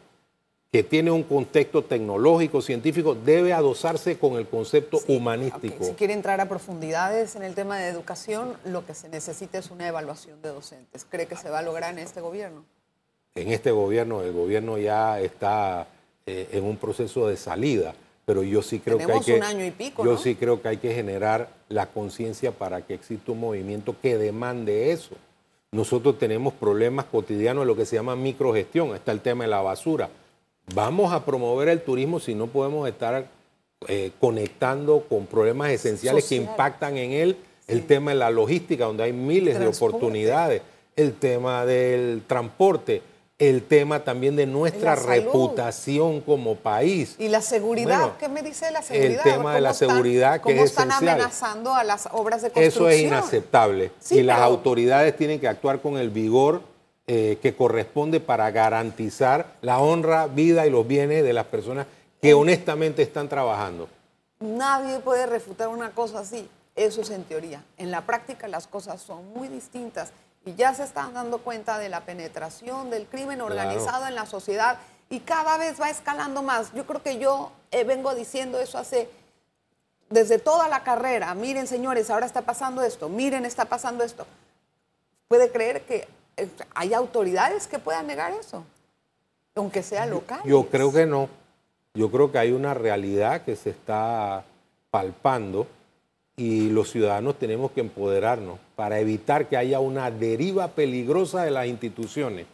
que 0.71 0.83
tiene 0.83 1.11
un 1.11 1.23
contexto 1.23 1.83
tecnológico, 1.83 2.61
científico, 2.61 3.15
debe 3.15 3.53
adosarse 3.53 4.19
con 4.19 4.35
el 4.35 4.47
concepto 4.47 5.01
humanístico. 5.09 5.85
Si 5.85 5.93
quiere 5.93 6.13
entrar 6.13 6.41
a 6.41 6.49
profundidades 6.49 7.37
en 7.37 7.43
el 7.43 7.55
tema 7.55 7.79
de 7.79 7.89
educación, 7.89 8.55
lo 8.65 8.85
que 8.85 8.95
se 8.95 9.09
necesita 9.09 9.59
es 9.59 9.71
una 9.71 9.89
evaluación 9.89 10.41
de 10.43 10.51
docentes. 10.51 11.07
¿Cree 11.09 11.27
que 11.27 11.37
se 11.37 11.49
va 11.49 11.61
a 11.61 11.63
lograr 11.63 11.93
en 11.93 12.01
este 12.01 12.21
gobierno? 12.21 12.65
En 13.35 13.51
este 13.53 13.71
gobierno, 13.71 14.23
el 14.23 14.33
gobierno 14.33 14.79
ya 14.79 15.21
está 15.21 15.87
eh, 16.31 16.47
en 16.53 16.65
un 16.65 16.77
proceso 16.77 17.27
de 17.27 17.39
salida, 17.39 17.95
pero 18.27 18.43
yo 18.43 18.61
sí 18.61 18.81
creo 18.81 18.99
que 18.99 19.11
hay 19.11 19.21
que 19.21 19.37
un 19.37 19.45
año 19.45 19.65
y 19.65 19.71
pico, 19.71 20.05
yo 20.05 20.19
sí 20.19 20.35
creo 20.35 20.61
que 20.61 20.69
hay 20.69 20.77
que 20.77 20.93
generar 20.93 21.49
la 21.71 21.87
conciencia 21.87 22.53
para 22.53 22.83
que 22.83 22.93
exista 22.93 23.33
un 23.33 23.41
movimiento 23.41 23.97
que 24.03 24.19
demande 24.19 24.93
eso. 24.93 25.15
Nosotros 25.73 26.19
tenemos 26.19 26.53
problemas 26.53 27.07
cotidianos 27.07 27.63
de 27.63 27.67
lo 27.67 27.77
que 27.77 27.87
se 27.87 27.97
llama 27.97 28.15
microgestión, 28.15 28.95
está 28.95 29.11
el 29.13 29.23
tema 29.23 29.45
de 29.45 29.51
la 29.51 29.63
basura. 29.63 30.11
Vamos 30.75 31.15
a 31.15 31.25
promover 31.25 31.69
el 31.69 31.81
turismo 31.81 32.21
si 32.21 32.35
no 32.35 32.47
podemos 32.49 32.87
estar 32.87 33.27
eh, 33.87 34.11
conectando 34.21 35.07
con 35.09 35.25
problemas 35.25 35.71
esenciales 35.71 36.29
que 36.29 36.35
impactan 36.37 36.99
en 36.99 37.13
él, 37.13 37.37
el 37.69 37.87
tema 37.87 38.11
de 38.11 38.19
la 38.19 38.31
logística, 38.31 38.85
donde 38.85 39.05
hay 39.05 39.15
miles 39.15 39.59
de 39.59 39.67
oportunidades, 39.67 40.61
el 40.95 41.15
tema 41.15 41.65
del 41.65 42.21
transporte 42.27 43.01
el 43.39 43.63
tema 43.63 44.03
también 44.03 44.35
de 44.35 44.47
nuestra 44.47 44.97
reputación 44.97 46.21
como 46.21 46.57
país. 46.57 47.15
Y 47.19 47.29
la 47.29 47.41
seguridad, 47.41 48.17
¿qué 48.19 48.29
me 48.29 48.43
dice 48.43 48.67
de 48.67 48.73
la 48.73 48.83
seguridad? 48.83 49.27
El 49.27 49.33
tema 49.33 49.55
de 49.55 49.61
la 49.61 49.75
seguridad 49.75 50.41
que 50.41 50.57
es 50.57 50.71
están 50.71 50.91
amenazando 50.91 51.73
a 51.73 51.85
las 51.85 52.09
obras 52.11 52.43
de 52.43 52.51
construcción? 52.51 52.89
Eso 52.89 52.89
es 52.89 53.01
inaceptable. 53.03 53.93
y 54.11 54.23
las 54.23 54.41
autoridades 54.41 55.17
tienen 55.17 55.39
que 55.39 55.47
actuar 55.47 55.81
con 55.81 55.99
el 55.99 56.11
vigor 56.11 56.63
eh, 57.07 57.39
que 57.41 57.55
corresponde 57.55 58.19
para 58.19 58.51
garantizar 58.51 59.55
la 59.63 59.79
honra, 59.79 60.27
vida 60.27 60.67
y 60.67 60.71
los 60.71 60.87
bienes 60.87 61.23
de 61.23 61.33
las 61.33 61.47
personas 61.47 61.87
que 62.21 62.35
honestamente 62.35 63.03
están 63.03 63.29
trabajando. 63.29 63.89
Nadie 64.41 64.99
puede 64.99 65.27
refutar 65.27 65.69
una 65.69 65.91
cosa 65.91 66.21
así. 66.21 66.49
Eso 66.75 67.03
es 67.03 67.11
en 67.11 67.25
teoría. 67.25 67.65
En 67.77 67.91
la 67.91 68.03
práctica 68.03 68.49
las 68.49 68.67
cosas 68.67 69.01
son 69.01 69.33
muy 69.33 69.49
distintas 69.49 70.13
y 70.45 70.55
ya 70.55 70.75
se 70.75 70.85
están 70.85 71.15
dando 71.15 71.39
cuenta 71.39 71.79
de 71.79 71.89
la 71.89 72.01
penetración 72.01 72.91
del 72.91 73.07
crimen 73.07 73.41
organizado 73.41 74.07
en 74.07 74.15
la 74.15 74.27
sociedad 74.27 74.79
y 75.11 75.21
cada 75.21 75.59
vez 75.59 75.81
va 75.81 75.91
escalando 75.91 76.43
más. 76.43 76.73
Yo 76.75 76.87
creo 76.87 77.03
que 77.03 77.19
yo 77.19 77.53
eh, 77.71 77.85
vengo 77.85 78.15
diciendo 78.15 78.59
eso 78.59 78.79
hace 78.79 79.09
desde 80.11 80.39
toda 80.39 80.69
la 80.69 80.83
carrera. 80.83 81.35
Miren, 81.35 81.67
señores, 81.67 82.11
ahora 82.11 82.27
está 82.27 82.43
pasando 82.43 82.83
esto. 82.83 83.09
Miren, 83.09 83.45
está 83.45 83.67
pasando 83.67 84.05
esto. 84.05 84.27
¿Puede 85.29 85.51
creer 85.51 85.83
que 85.83 86.09
eh, 86.37 86.49
hay 86.75 86.95
autoridades 86.95 87.67
que 87.67 87.79
puedan 87.79 88.07
negar 88.07 88.33
eso? 88.33 88.65
Aunque 89.55 89.83
sea 89.83 90.07
local. 90.07 90.41
Yo 90.45 90.69
creo 90.69 90.93
que 90.93 91.07
no. 91.07 91.29
Yo 91.95 92.11
creo 92.11 92.31
que 92.31 92.39
hay 92.39 92.53
una 92.53 92.75
realidad 92.75 93.43
que 93.43 93.57
se 93.57 93.71
está 93.71 94.45
palpando 94.91 95.67
y 96.37 96.71
los 96.71 96.91
ciudadanos 96.91 97.39
tenemos 97.39 97.73
que 97.73 97.81
empoderarnos 97.81 98.59
para 98.79 99.01
evitar 99.01 99.49
que 99.49 99.57
haya 99.57 99.81
una 99.81 100.09
deriva 100.13 100.69
peligrosa 100.69 101.43
de 101.43 101.51
las 101.51 101.67
instituciones, 101.67 102.47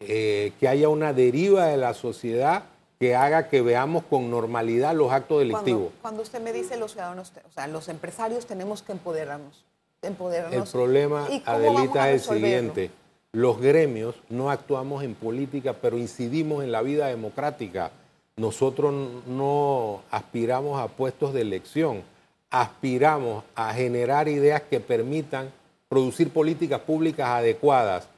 eh, 0.00 0.50
que 0.58 0.66
haya 0.66 0.88
una 0.88 1.12
deriva 1.12 1.66
de 1.66 1.76
la 1.76 1.94
sociedad 1.94 2.64
que 2.98 3.14
haga 3.14 3.48
que 3.48 3.62
veamos 3.62 4.02
con 4.02 4.32
normalidad 4.32 4.96
los 4.96 5.12
actos 5.12 5.38
delictivos. 5.38 5.92
Cuando, 6.02 6.22
usted 6.22 6.42
me 6.42 6.52
dice 6.52 6.76
los 6.76 6.90
ciudadanos, 6.90 7.32
o 7.48 7.52
sea, 7.52 7.68
los 7.68 7.88
empresarios 7.88 8.46
tenemos 8.46 8.82
que 8.82 8.90
empoderarnos. 8.90 9.64
empoderarnos. 10.02 10.66
El 10.66 10.72
problema, 10.72 11.28
Adelita, 11.44 12.10
es 12.10 12.26
el 12.26 12.38
siguiente. 12.38 12.90
Los 13.30 13.60
gremios 13.60 14.16
no 14.28 14.50
actuamos 14.50 15.04
en 15.04 15.14
política, 15.14 15.72
pero 15.72 15.98
incidimos 15.98 16.64
en 16.64 16.72
la 16.72 16.82
vida 16.82 17.06
democrática. 17.06 17.92
Nosotros 18.34 18.92
no 19.28 20.02
aspiramos 20.10 20.80
a 20.80 20.88
puestos 20.88 21.32
de 21.32 21.42
elección 21.42 22.02
aspiramos 22.50 23.44
a 23.54 23.72
generar 23.74 24.28
ideas 24.28 24.62
que 24.62 24.80
permitan 24.80 25.52
producir 25.88 26.30
políticas 26.30 26.80
públicas 26.80 27.28
adecuadas, 27.28 28.08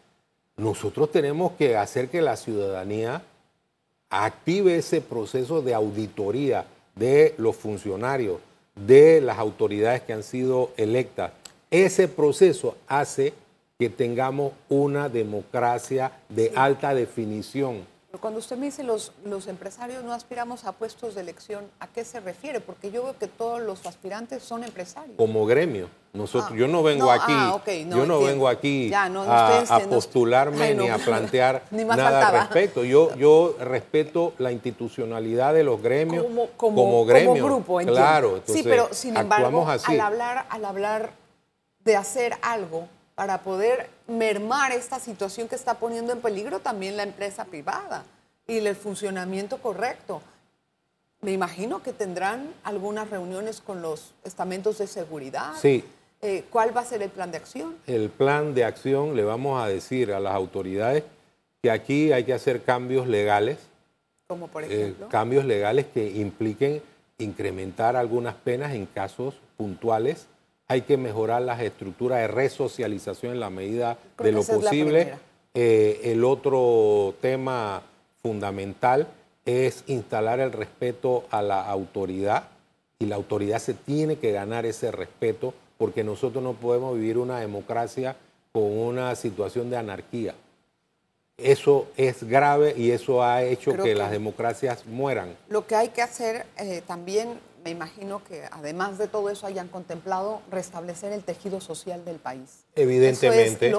nosotros 0.56 1.10
tenemos 1.10 1.52
que 1.52 1.76
hacer 1.76 2.08
que 2.08 2.20
la 2.20 2.36
ciudadanía 2.36 3.22
active 4.10 4.76
ese 4.76 5.00
proceso 5.00 5.62
de 5.62 5.72
auditoría 5.72 6.66
de 6.96 7.34
los 7.38 7.56
funcionarios, 7.56 8.40
de 8.74 9.20
las 9.20 9.38
autoridades 9.38 10.02
que 10.02 10.12
han 10.12 10.22
sido 10.22 10.70
electas. 10.76 11.32
Ese 11.70 12.08
proceso 12.08 12.76
hace 12.88 13.32
que 13.78 13.88
tengamos 13.88 14.52
una 14.68 15.08
democracia 15.08 16.12
de 16.28 16.52
alta 16.54 16.94
definición. 16.94 17.86
Cuando 18.18 18.40
usted 18.40 18.56
me 18.56 18.66
dice 18.66 18.82
los, 18.82 19.12
los 19.24 19.46
empresarios 19.46 20.02
no 20.02 20.12
aspiramos 20.12 20.64
a 20.64 20.72
puestos 20.72 21.14
de 21.14 21.20
elección, 21.20 21.70
¿a 21.78 21.86
qué 21.86 22.04
se 22.04 22.18
refiere? 22.18 22.60
Porque 22.60 22.90
yo 22.90 23.04
veo 23.04 23.16
que 23.16 23.28
todos 23.28 23.60
los 23.60 23.86
aspirantes 23.86 24.42
son 24.42 24.64
empresarios. 24.64 25.16
Como 25.16 25.46
gremio. 25.46 25.88
Nosotros, 26.12 26.50
ah, 26.52 26.56
yo 26.56 26.66
no 26.66 26.82
vengo 26.82 27.12
aquí, 27.12 27.32
ah, 27.32 27.62
yo 27.88 28.04
no 28.04 28.18
vengo 28.18 28.48
aquí 28.48 28.92
a, 28.92 29.80
postularme 29.88 30.74
ni 30.74 30.88
a 30.88 30.98
plantear 30.98 31.62
nada 31.70 32.28
al 32.28 32.40
respecto. 32.40 32.82
Yo, 32.82 33.14
yo 33.14 33.54
respeto 33.60 34.32
la 34.38 34.50
institucionalidad 34.50 35.54
de 35.54 35.62
los 35.62 35.80
gremios 35.80 36.26
como, 36.56 37.04
gremio. 37.04 37.30
Como 37.30 37.44
grupo, 37.44 37.78
Claro, 37.78 38.42
sí, 38.44 38.62
pero 38.64 38.92
sin 38.92 39.16
embargo, 39.16 39.64
al 39.68 40.00
hablar, 40.00 40.46
al 40.50 40.64
hablar 40.64 41.12
de 41.84 41.96
hacer 41.96 42.36
algo 42.42 42.88
para 43.20 43.42
poder 43.42 43.90
mermar 44.08 44.72
esta 44.72 44.98
situación 44.98 45.46
que 45.46 45.54
está 45.54 45.74
poniendo 45.74 46.10
en 46.10 46.22
peligro 46.22 46.60
también 46.60 46.96
la 46.96 47.02
empresa 47.02 47.44
privada 47.44 48.06
y 48.48 48.56
el 48.56 48.74
funcionamiento 48.74 49.58
correcto. 49.58 50.22
Me 51.20 51.32
imagino 51.32 51.82
que 51.82 51.92
tendrán 51.92 52.48
algunas 52.64 53.10
reuniones 53.10 53.60
con 53.60 53.82
los 53.82 54.14
estamentos 54.24 54.78
de 54.78 54.86
seguridad. 54.86 55.52
Sí. 55.60 55.84
Eh, 56.22 56.44
¿Cuál 56.48 56.74
va 56.74 56.80
a 56.80 56.84
ser 56.86 57.02
el 57.02 57.10
plan 57.10 57.30
de 57.30 57.36
acción? 57.36 57.76
El 57.86 58.08
plan 58.08 58.54
de 58.54 58.64
acción 58.64 59.14
le 59.14 59.22
vamos 59.22 59.62
a 59.62 59.68
decir 59.68 60.14
a 60.14 60.18
las 60.18 60.32
autoridades 60.32 61.04
que 61.60 61.70
aquí 61.70 62.14
hay 62.14 62.24
que 62.24 62.32
hacer 62.32 62.62
cambios 62.62 63.06
legales. 63.06 63.58
Como 64.28 64.48
por 64.48 64.64
eh, 64.64 64.68
ejemplo. 64.68 65.10
cambios 65.10 65.44
legales 65.44 65.84
que 65.92 66.08
impliquen 66.08 66.80
incrementar 67.18 67.96
algunas 67.96 68.34
penas 68.34 68.72
en 68.72 68.86
casos 68.86 69.34
puntuales 69.58 70.26
hay 70.70 70.82
que 70.82 70.96
mejorar 70.96 71.42
las 71.42 71.60
estructuras 71.60 72.20
de 72.20 72.28
resocialización 72.28 73.32
en 73.32 73.40
la 73.40 73.50
medida 73.50 73.98
de 74.16 74.30
lo 74.30 74.44
posible. 74.44 75.14
Eh, 75.52 76.00
el 76.04 76.22
otro 76.22 77.12
tema 77.20 77.82
fundamental 78.22 79.08
es 79.44 79.82
instalar 79.88 80.38
el 80.38 80.52
respeto 80.52 81.24
a 81.32 81.42
la 81.42 81.68
autoridad 81.68 82.44
y 83.00 83.06
la 83.06 83.16
autoridad 83.16 83.58
se 83.58 83.74
tiene 83.74 84.18
que 84.18 84.30
ganar 84.30 84.64
ese 84.64 84.92
respeto 84.92 85.54
porque 85.76 86.04
nosotros 86.04 86.40
no 86.40 86.52
podemos 86.52 86.94
vivir 86.94 87.18
una 87.18 87.40
democracia 87.40 88.14
con 88.52 88.62
una 88.62 89.16
situación 89.16 89.70
de 89.70 89.76
anarquía. 89.76 90.36
Eso 91.36 91.88
es 91.96 92.22
grave 92.22 92.74
y 92.76 92.92
eso 92.92 93.24
ha 93.24 93.42
hecho 93.42 93.72
que, 93.74 93.96
las 93.96 94.12
democracias 94.12 94.86
mueran. 94.86 95.34
Lo 95.48 95.66
que 95.66 95.74
hay 95.74 95.88
que 95.88 96.02
hacer 96.02 96.46
eh, 96.58 96.80
también 96.86 97.40
me 97.64 97.70
imagino 97.70 98.22
que 98.24 98.44
además 98.50 98.98
de 98.98 99.06
todo 99.06 99.30
eso 99.30 99.46
hayan 99.46 99.68
contemplado 99.68 100.40
restablecer 100.50 101.12
el 101.12 101.22
tejido 101.22 101.60
social 101.60 102.04
del 102.04 102.16
país. 102.16 102.64
Evidentemente. 102.74 103.72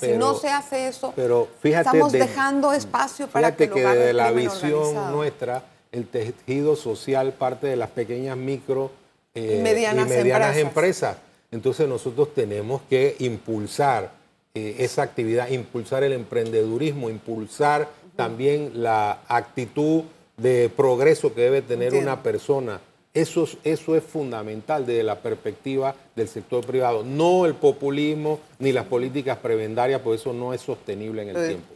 si 0.00 0.12
no 0.12 0.34
se 0.34 0.48
hace 0.48 0.88
eso, 0.88 1.12
pero 1.14 1.48
fíjate 1.60 1.88
estamos 1.88 2.12
dejando 2.12 2.72
espacio 2.72 3.28
para 3.28 3.54
que, 3.54 3.66
lo 3.66 3.74
que 3.74 3.86
desde 3.86 4.12
la 4.12 4.30
visión 4.32 5.12
nuestra, 5.12 5.64
el 5.92 6.06
tejido 6.06 6.76
social 6.76 7.32
parte 7.32 7.66
de 7.66 7.76
las 7.76 7.90
pequeñas 7.90 8.36
micro 8.36 8.90
eh, 9.34 9.56
y 9.58 9.62
medianas, 9.62 10.56
empresas. 10.56 11.16
Entonces 11.52 11.88
nosotros 11.88 12.34
tenemos 12.34 12.82
que 12.88 13.16
impulsar 13.18 14.10
eh, 14.54 14.76
esa 14.78 15.02
actividad, 15.02 15.48
impulsar 15.48 16.02
el 16.04 16.12
emprendedurismo, 16.12 17.10
impulsar 17.10 17.88
también 18.16 18.82
la 18.82 19.20
actitud 19.28 20.04
de 20.36 20.70
progreso 20.74 21.34
que 21.34 21.42
debe 21.42 21.62
tener 21.62 21.94
una 21.94 22.22
persona 22.22 22.80
eso, 23.12 23.48
eso 23.64 23.96
es 23.96 24.04
fundamental 24.04 24.86
desde 24.86 25.02
la 25.02 25.16
perspectiva 25.16 25.94
del 26.14 26.28
sector 26.28 26.64
privado, 26.64 27.02
no 27.02 27.46
el 27.46 27.54
populismo 27.54 28.40
ni 28.58 28.72
las 28.72 28.86
políticas 28.86 29.38
prebendarias, 29.38 30.00
porque 30.00 30.20
eso 30.20 30.32
no 30.32 30.54
es 30.54 30.60
sostenible 30.60 31.22
en 31.22 31.28
el 31.30 31.46
tiempo. 31.48 31.74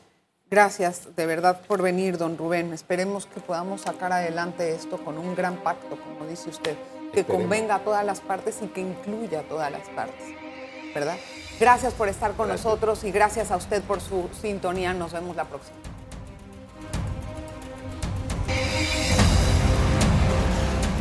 Gracias 0.50 1.16
de 1.16 1.26
verdad 1.26 1.60
por 1.66 1.82
venir, 1.82 2.16
don 2.18 2.38
Rubén. 2.38 2.72
Esperemos 2.72 3.26
que 3.26 3.40
podamos 3.40 3.80
sacar 3.80 4.12
adelante 4.12 4.72
esto 4.72 4.98
con 4.98 5.18
un 5.18 5.34
gran 5.34 5.56
pacto, 5.56 5.96
como 5.96 6.28
dice 6.28 6.50
usted, 6.50 6.76
que 7.12 7.24
convenga 7.24 7.76
a 7.76 7.78
todas 7.80 8.04
las 8.04 8.20
partes 8.20 8.60
y 8.62 8.68
que 8.68 8.80
incluya 8.80 9.40
a 9.40 9.42
todas 9.42 9.72
las 9.72 9.88
partes, 9.88 10.26
¿verdad? 10.94 11.16
Gracias 11.58 11.94
por 11.94 12.08
estar 12.08 12.34
con 12.34 12.48
nosotros 12.48 13.02
y 13.04 13.10
gracias 13.10 13.50
a 13.50 13.56
usted 13.56 13.82
por 13.82 14.00
su 14.00 14.28
sintonía. 14.40 14.92
Nos 14.92 15.12
vemos 15.12 15.34
la 15.34 15.44
próxima. 15.44 15.93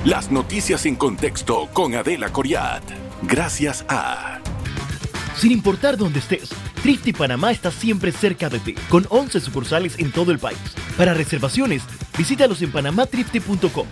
Las 0.05 0.29
noticias 0.29 0.85
en 0.85 0.97
contexto 0.97 1.69
con 1.71 1.95
Adela 1.95 2.29
Coriat. 2.29 2.83
Gracias 3.21 3.85
a... 3.87 4.41
Sin 5.37 5.53
importar 5.53 5.95
dónde 5.95 6.19
estés, 6.19 6.49
Trifty 6.81 7.13
Panamá 7.13 7.51
está 7.51 7.71
siempre 7.71 8.11
cerca 8.11 8.49
de 8.49 8.59
ti, 8.59 8.75
con 8.89 9.07
11 9.09 9.39
sucursales 9.39 9.97
en 9.99 10.11
todo 10.11 10.33
el 10.33 10.39
país. 10.39 10.59
Para 10.97 11.13
reservaciones, 11.13 11.83
visítalos 12.17 12.61
en 12.61 12.73
panamatrifty.com 12.73 13.87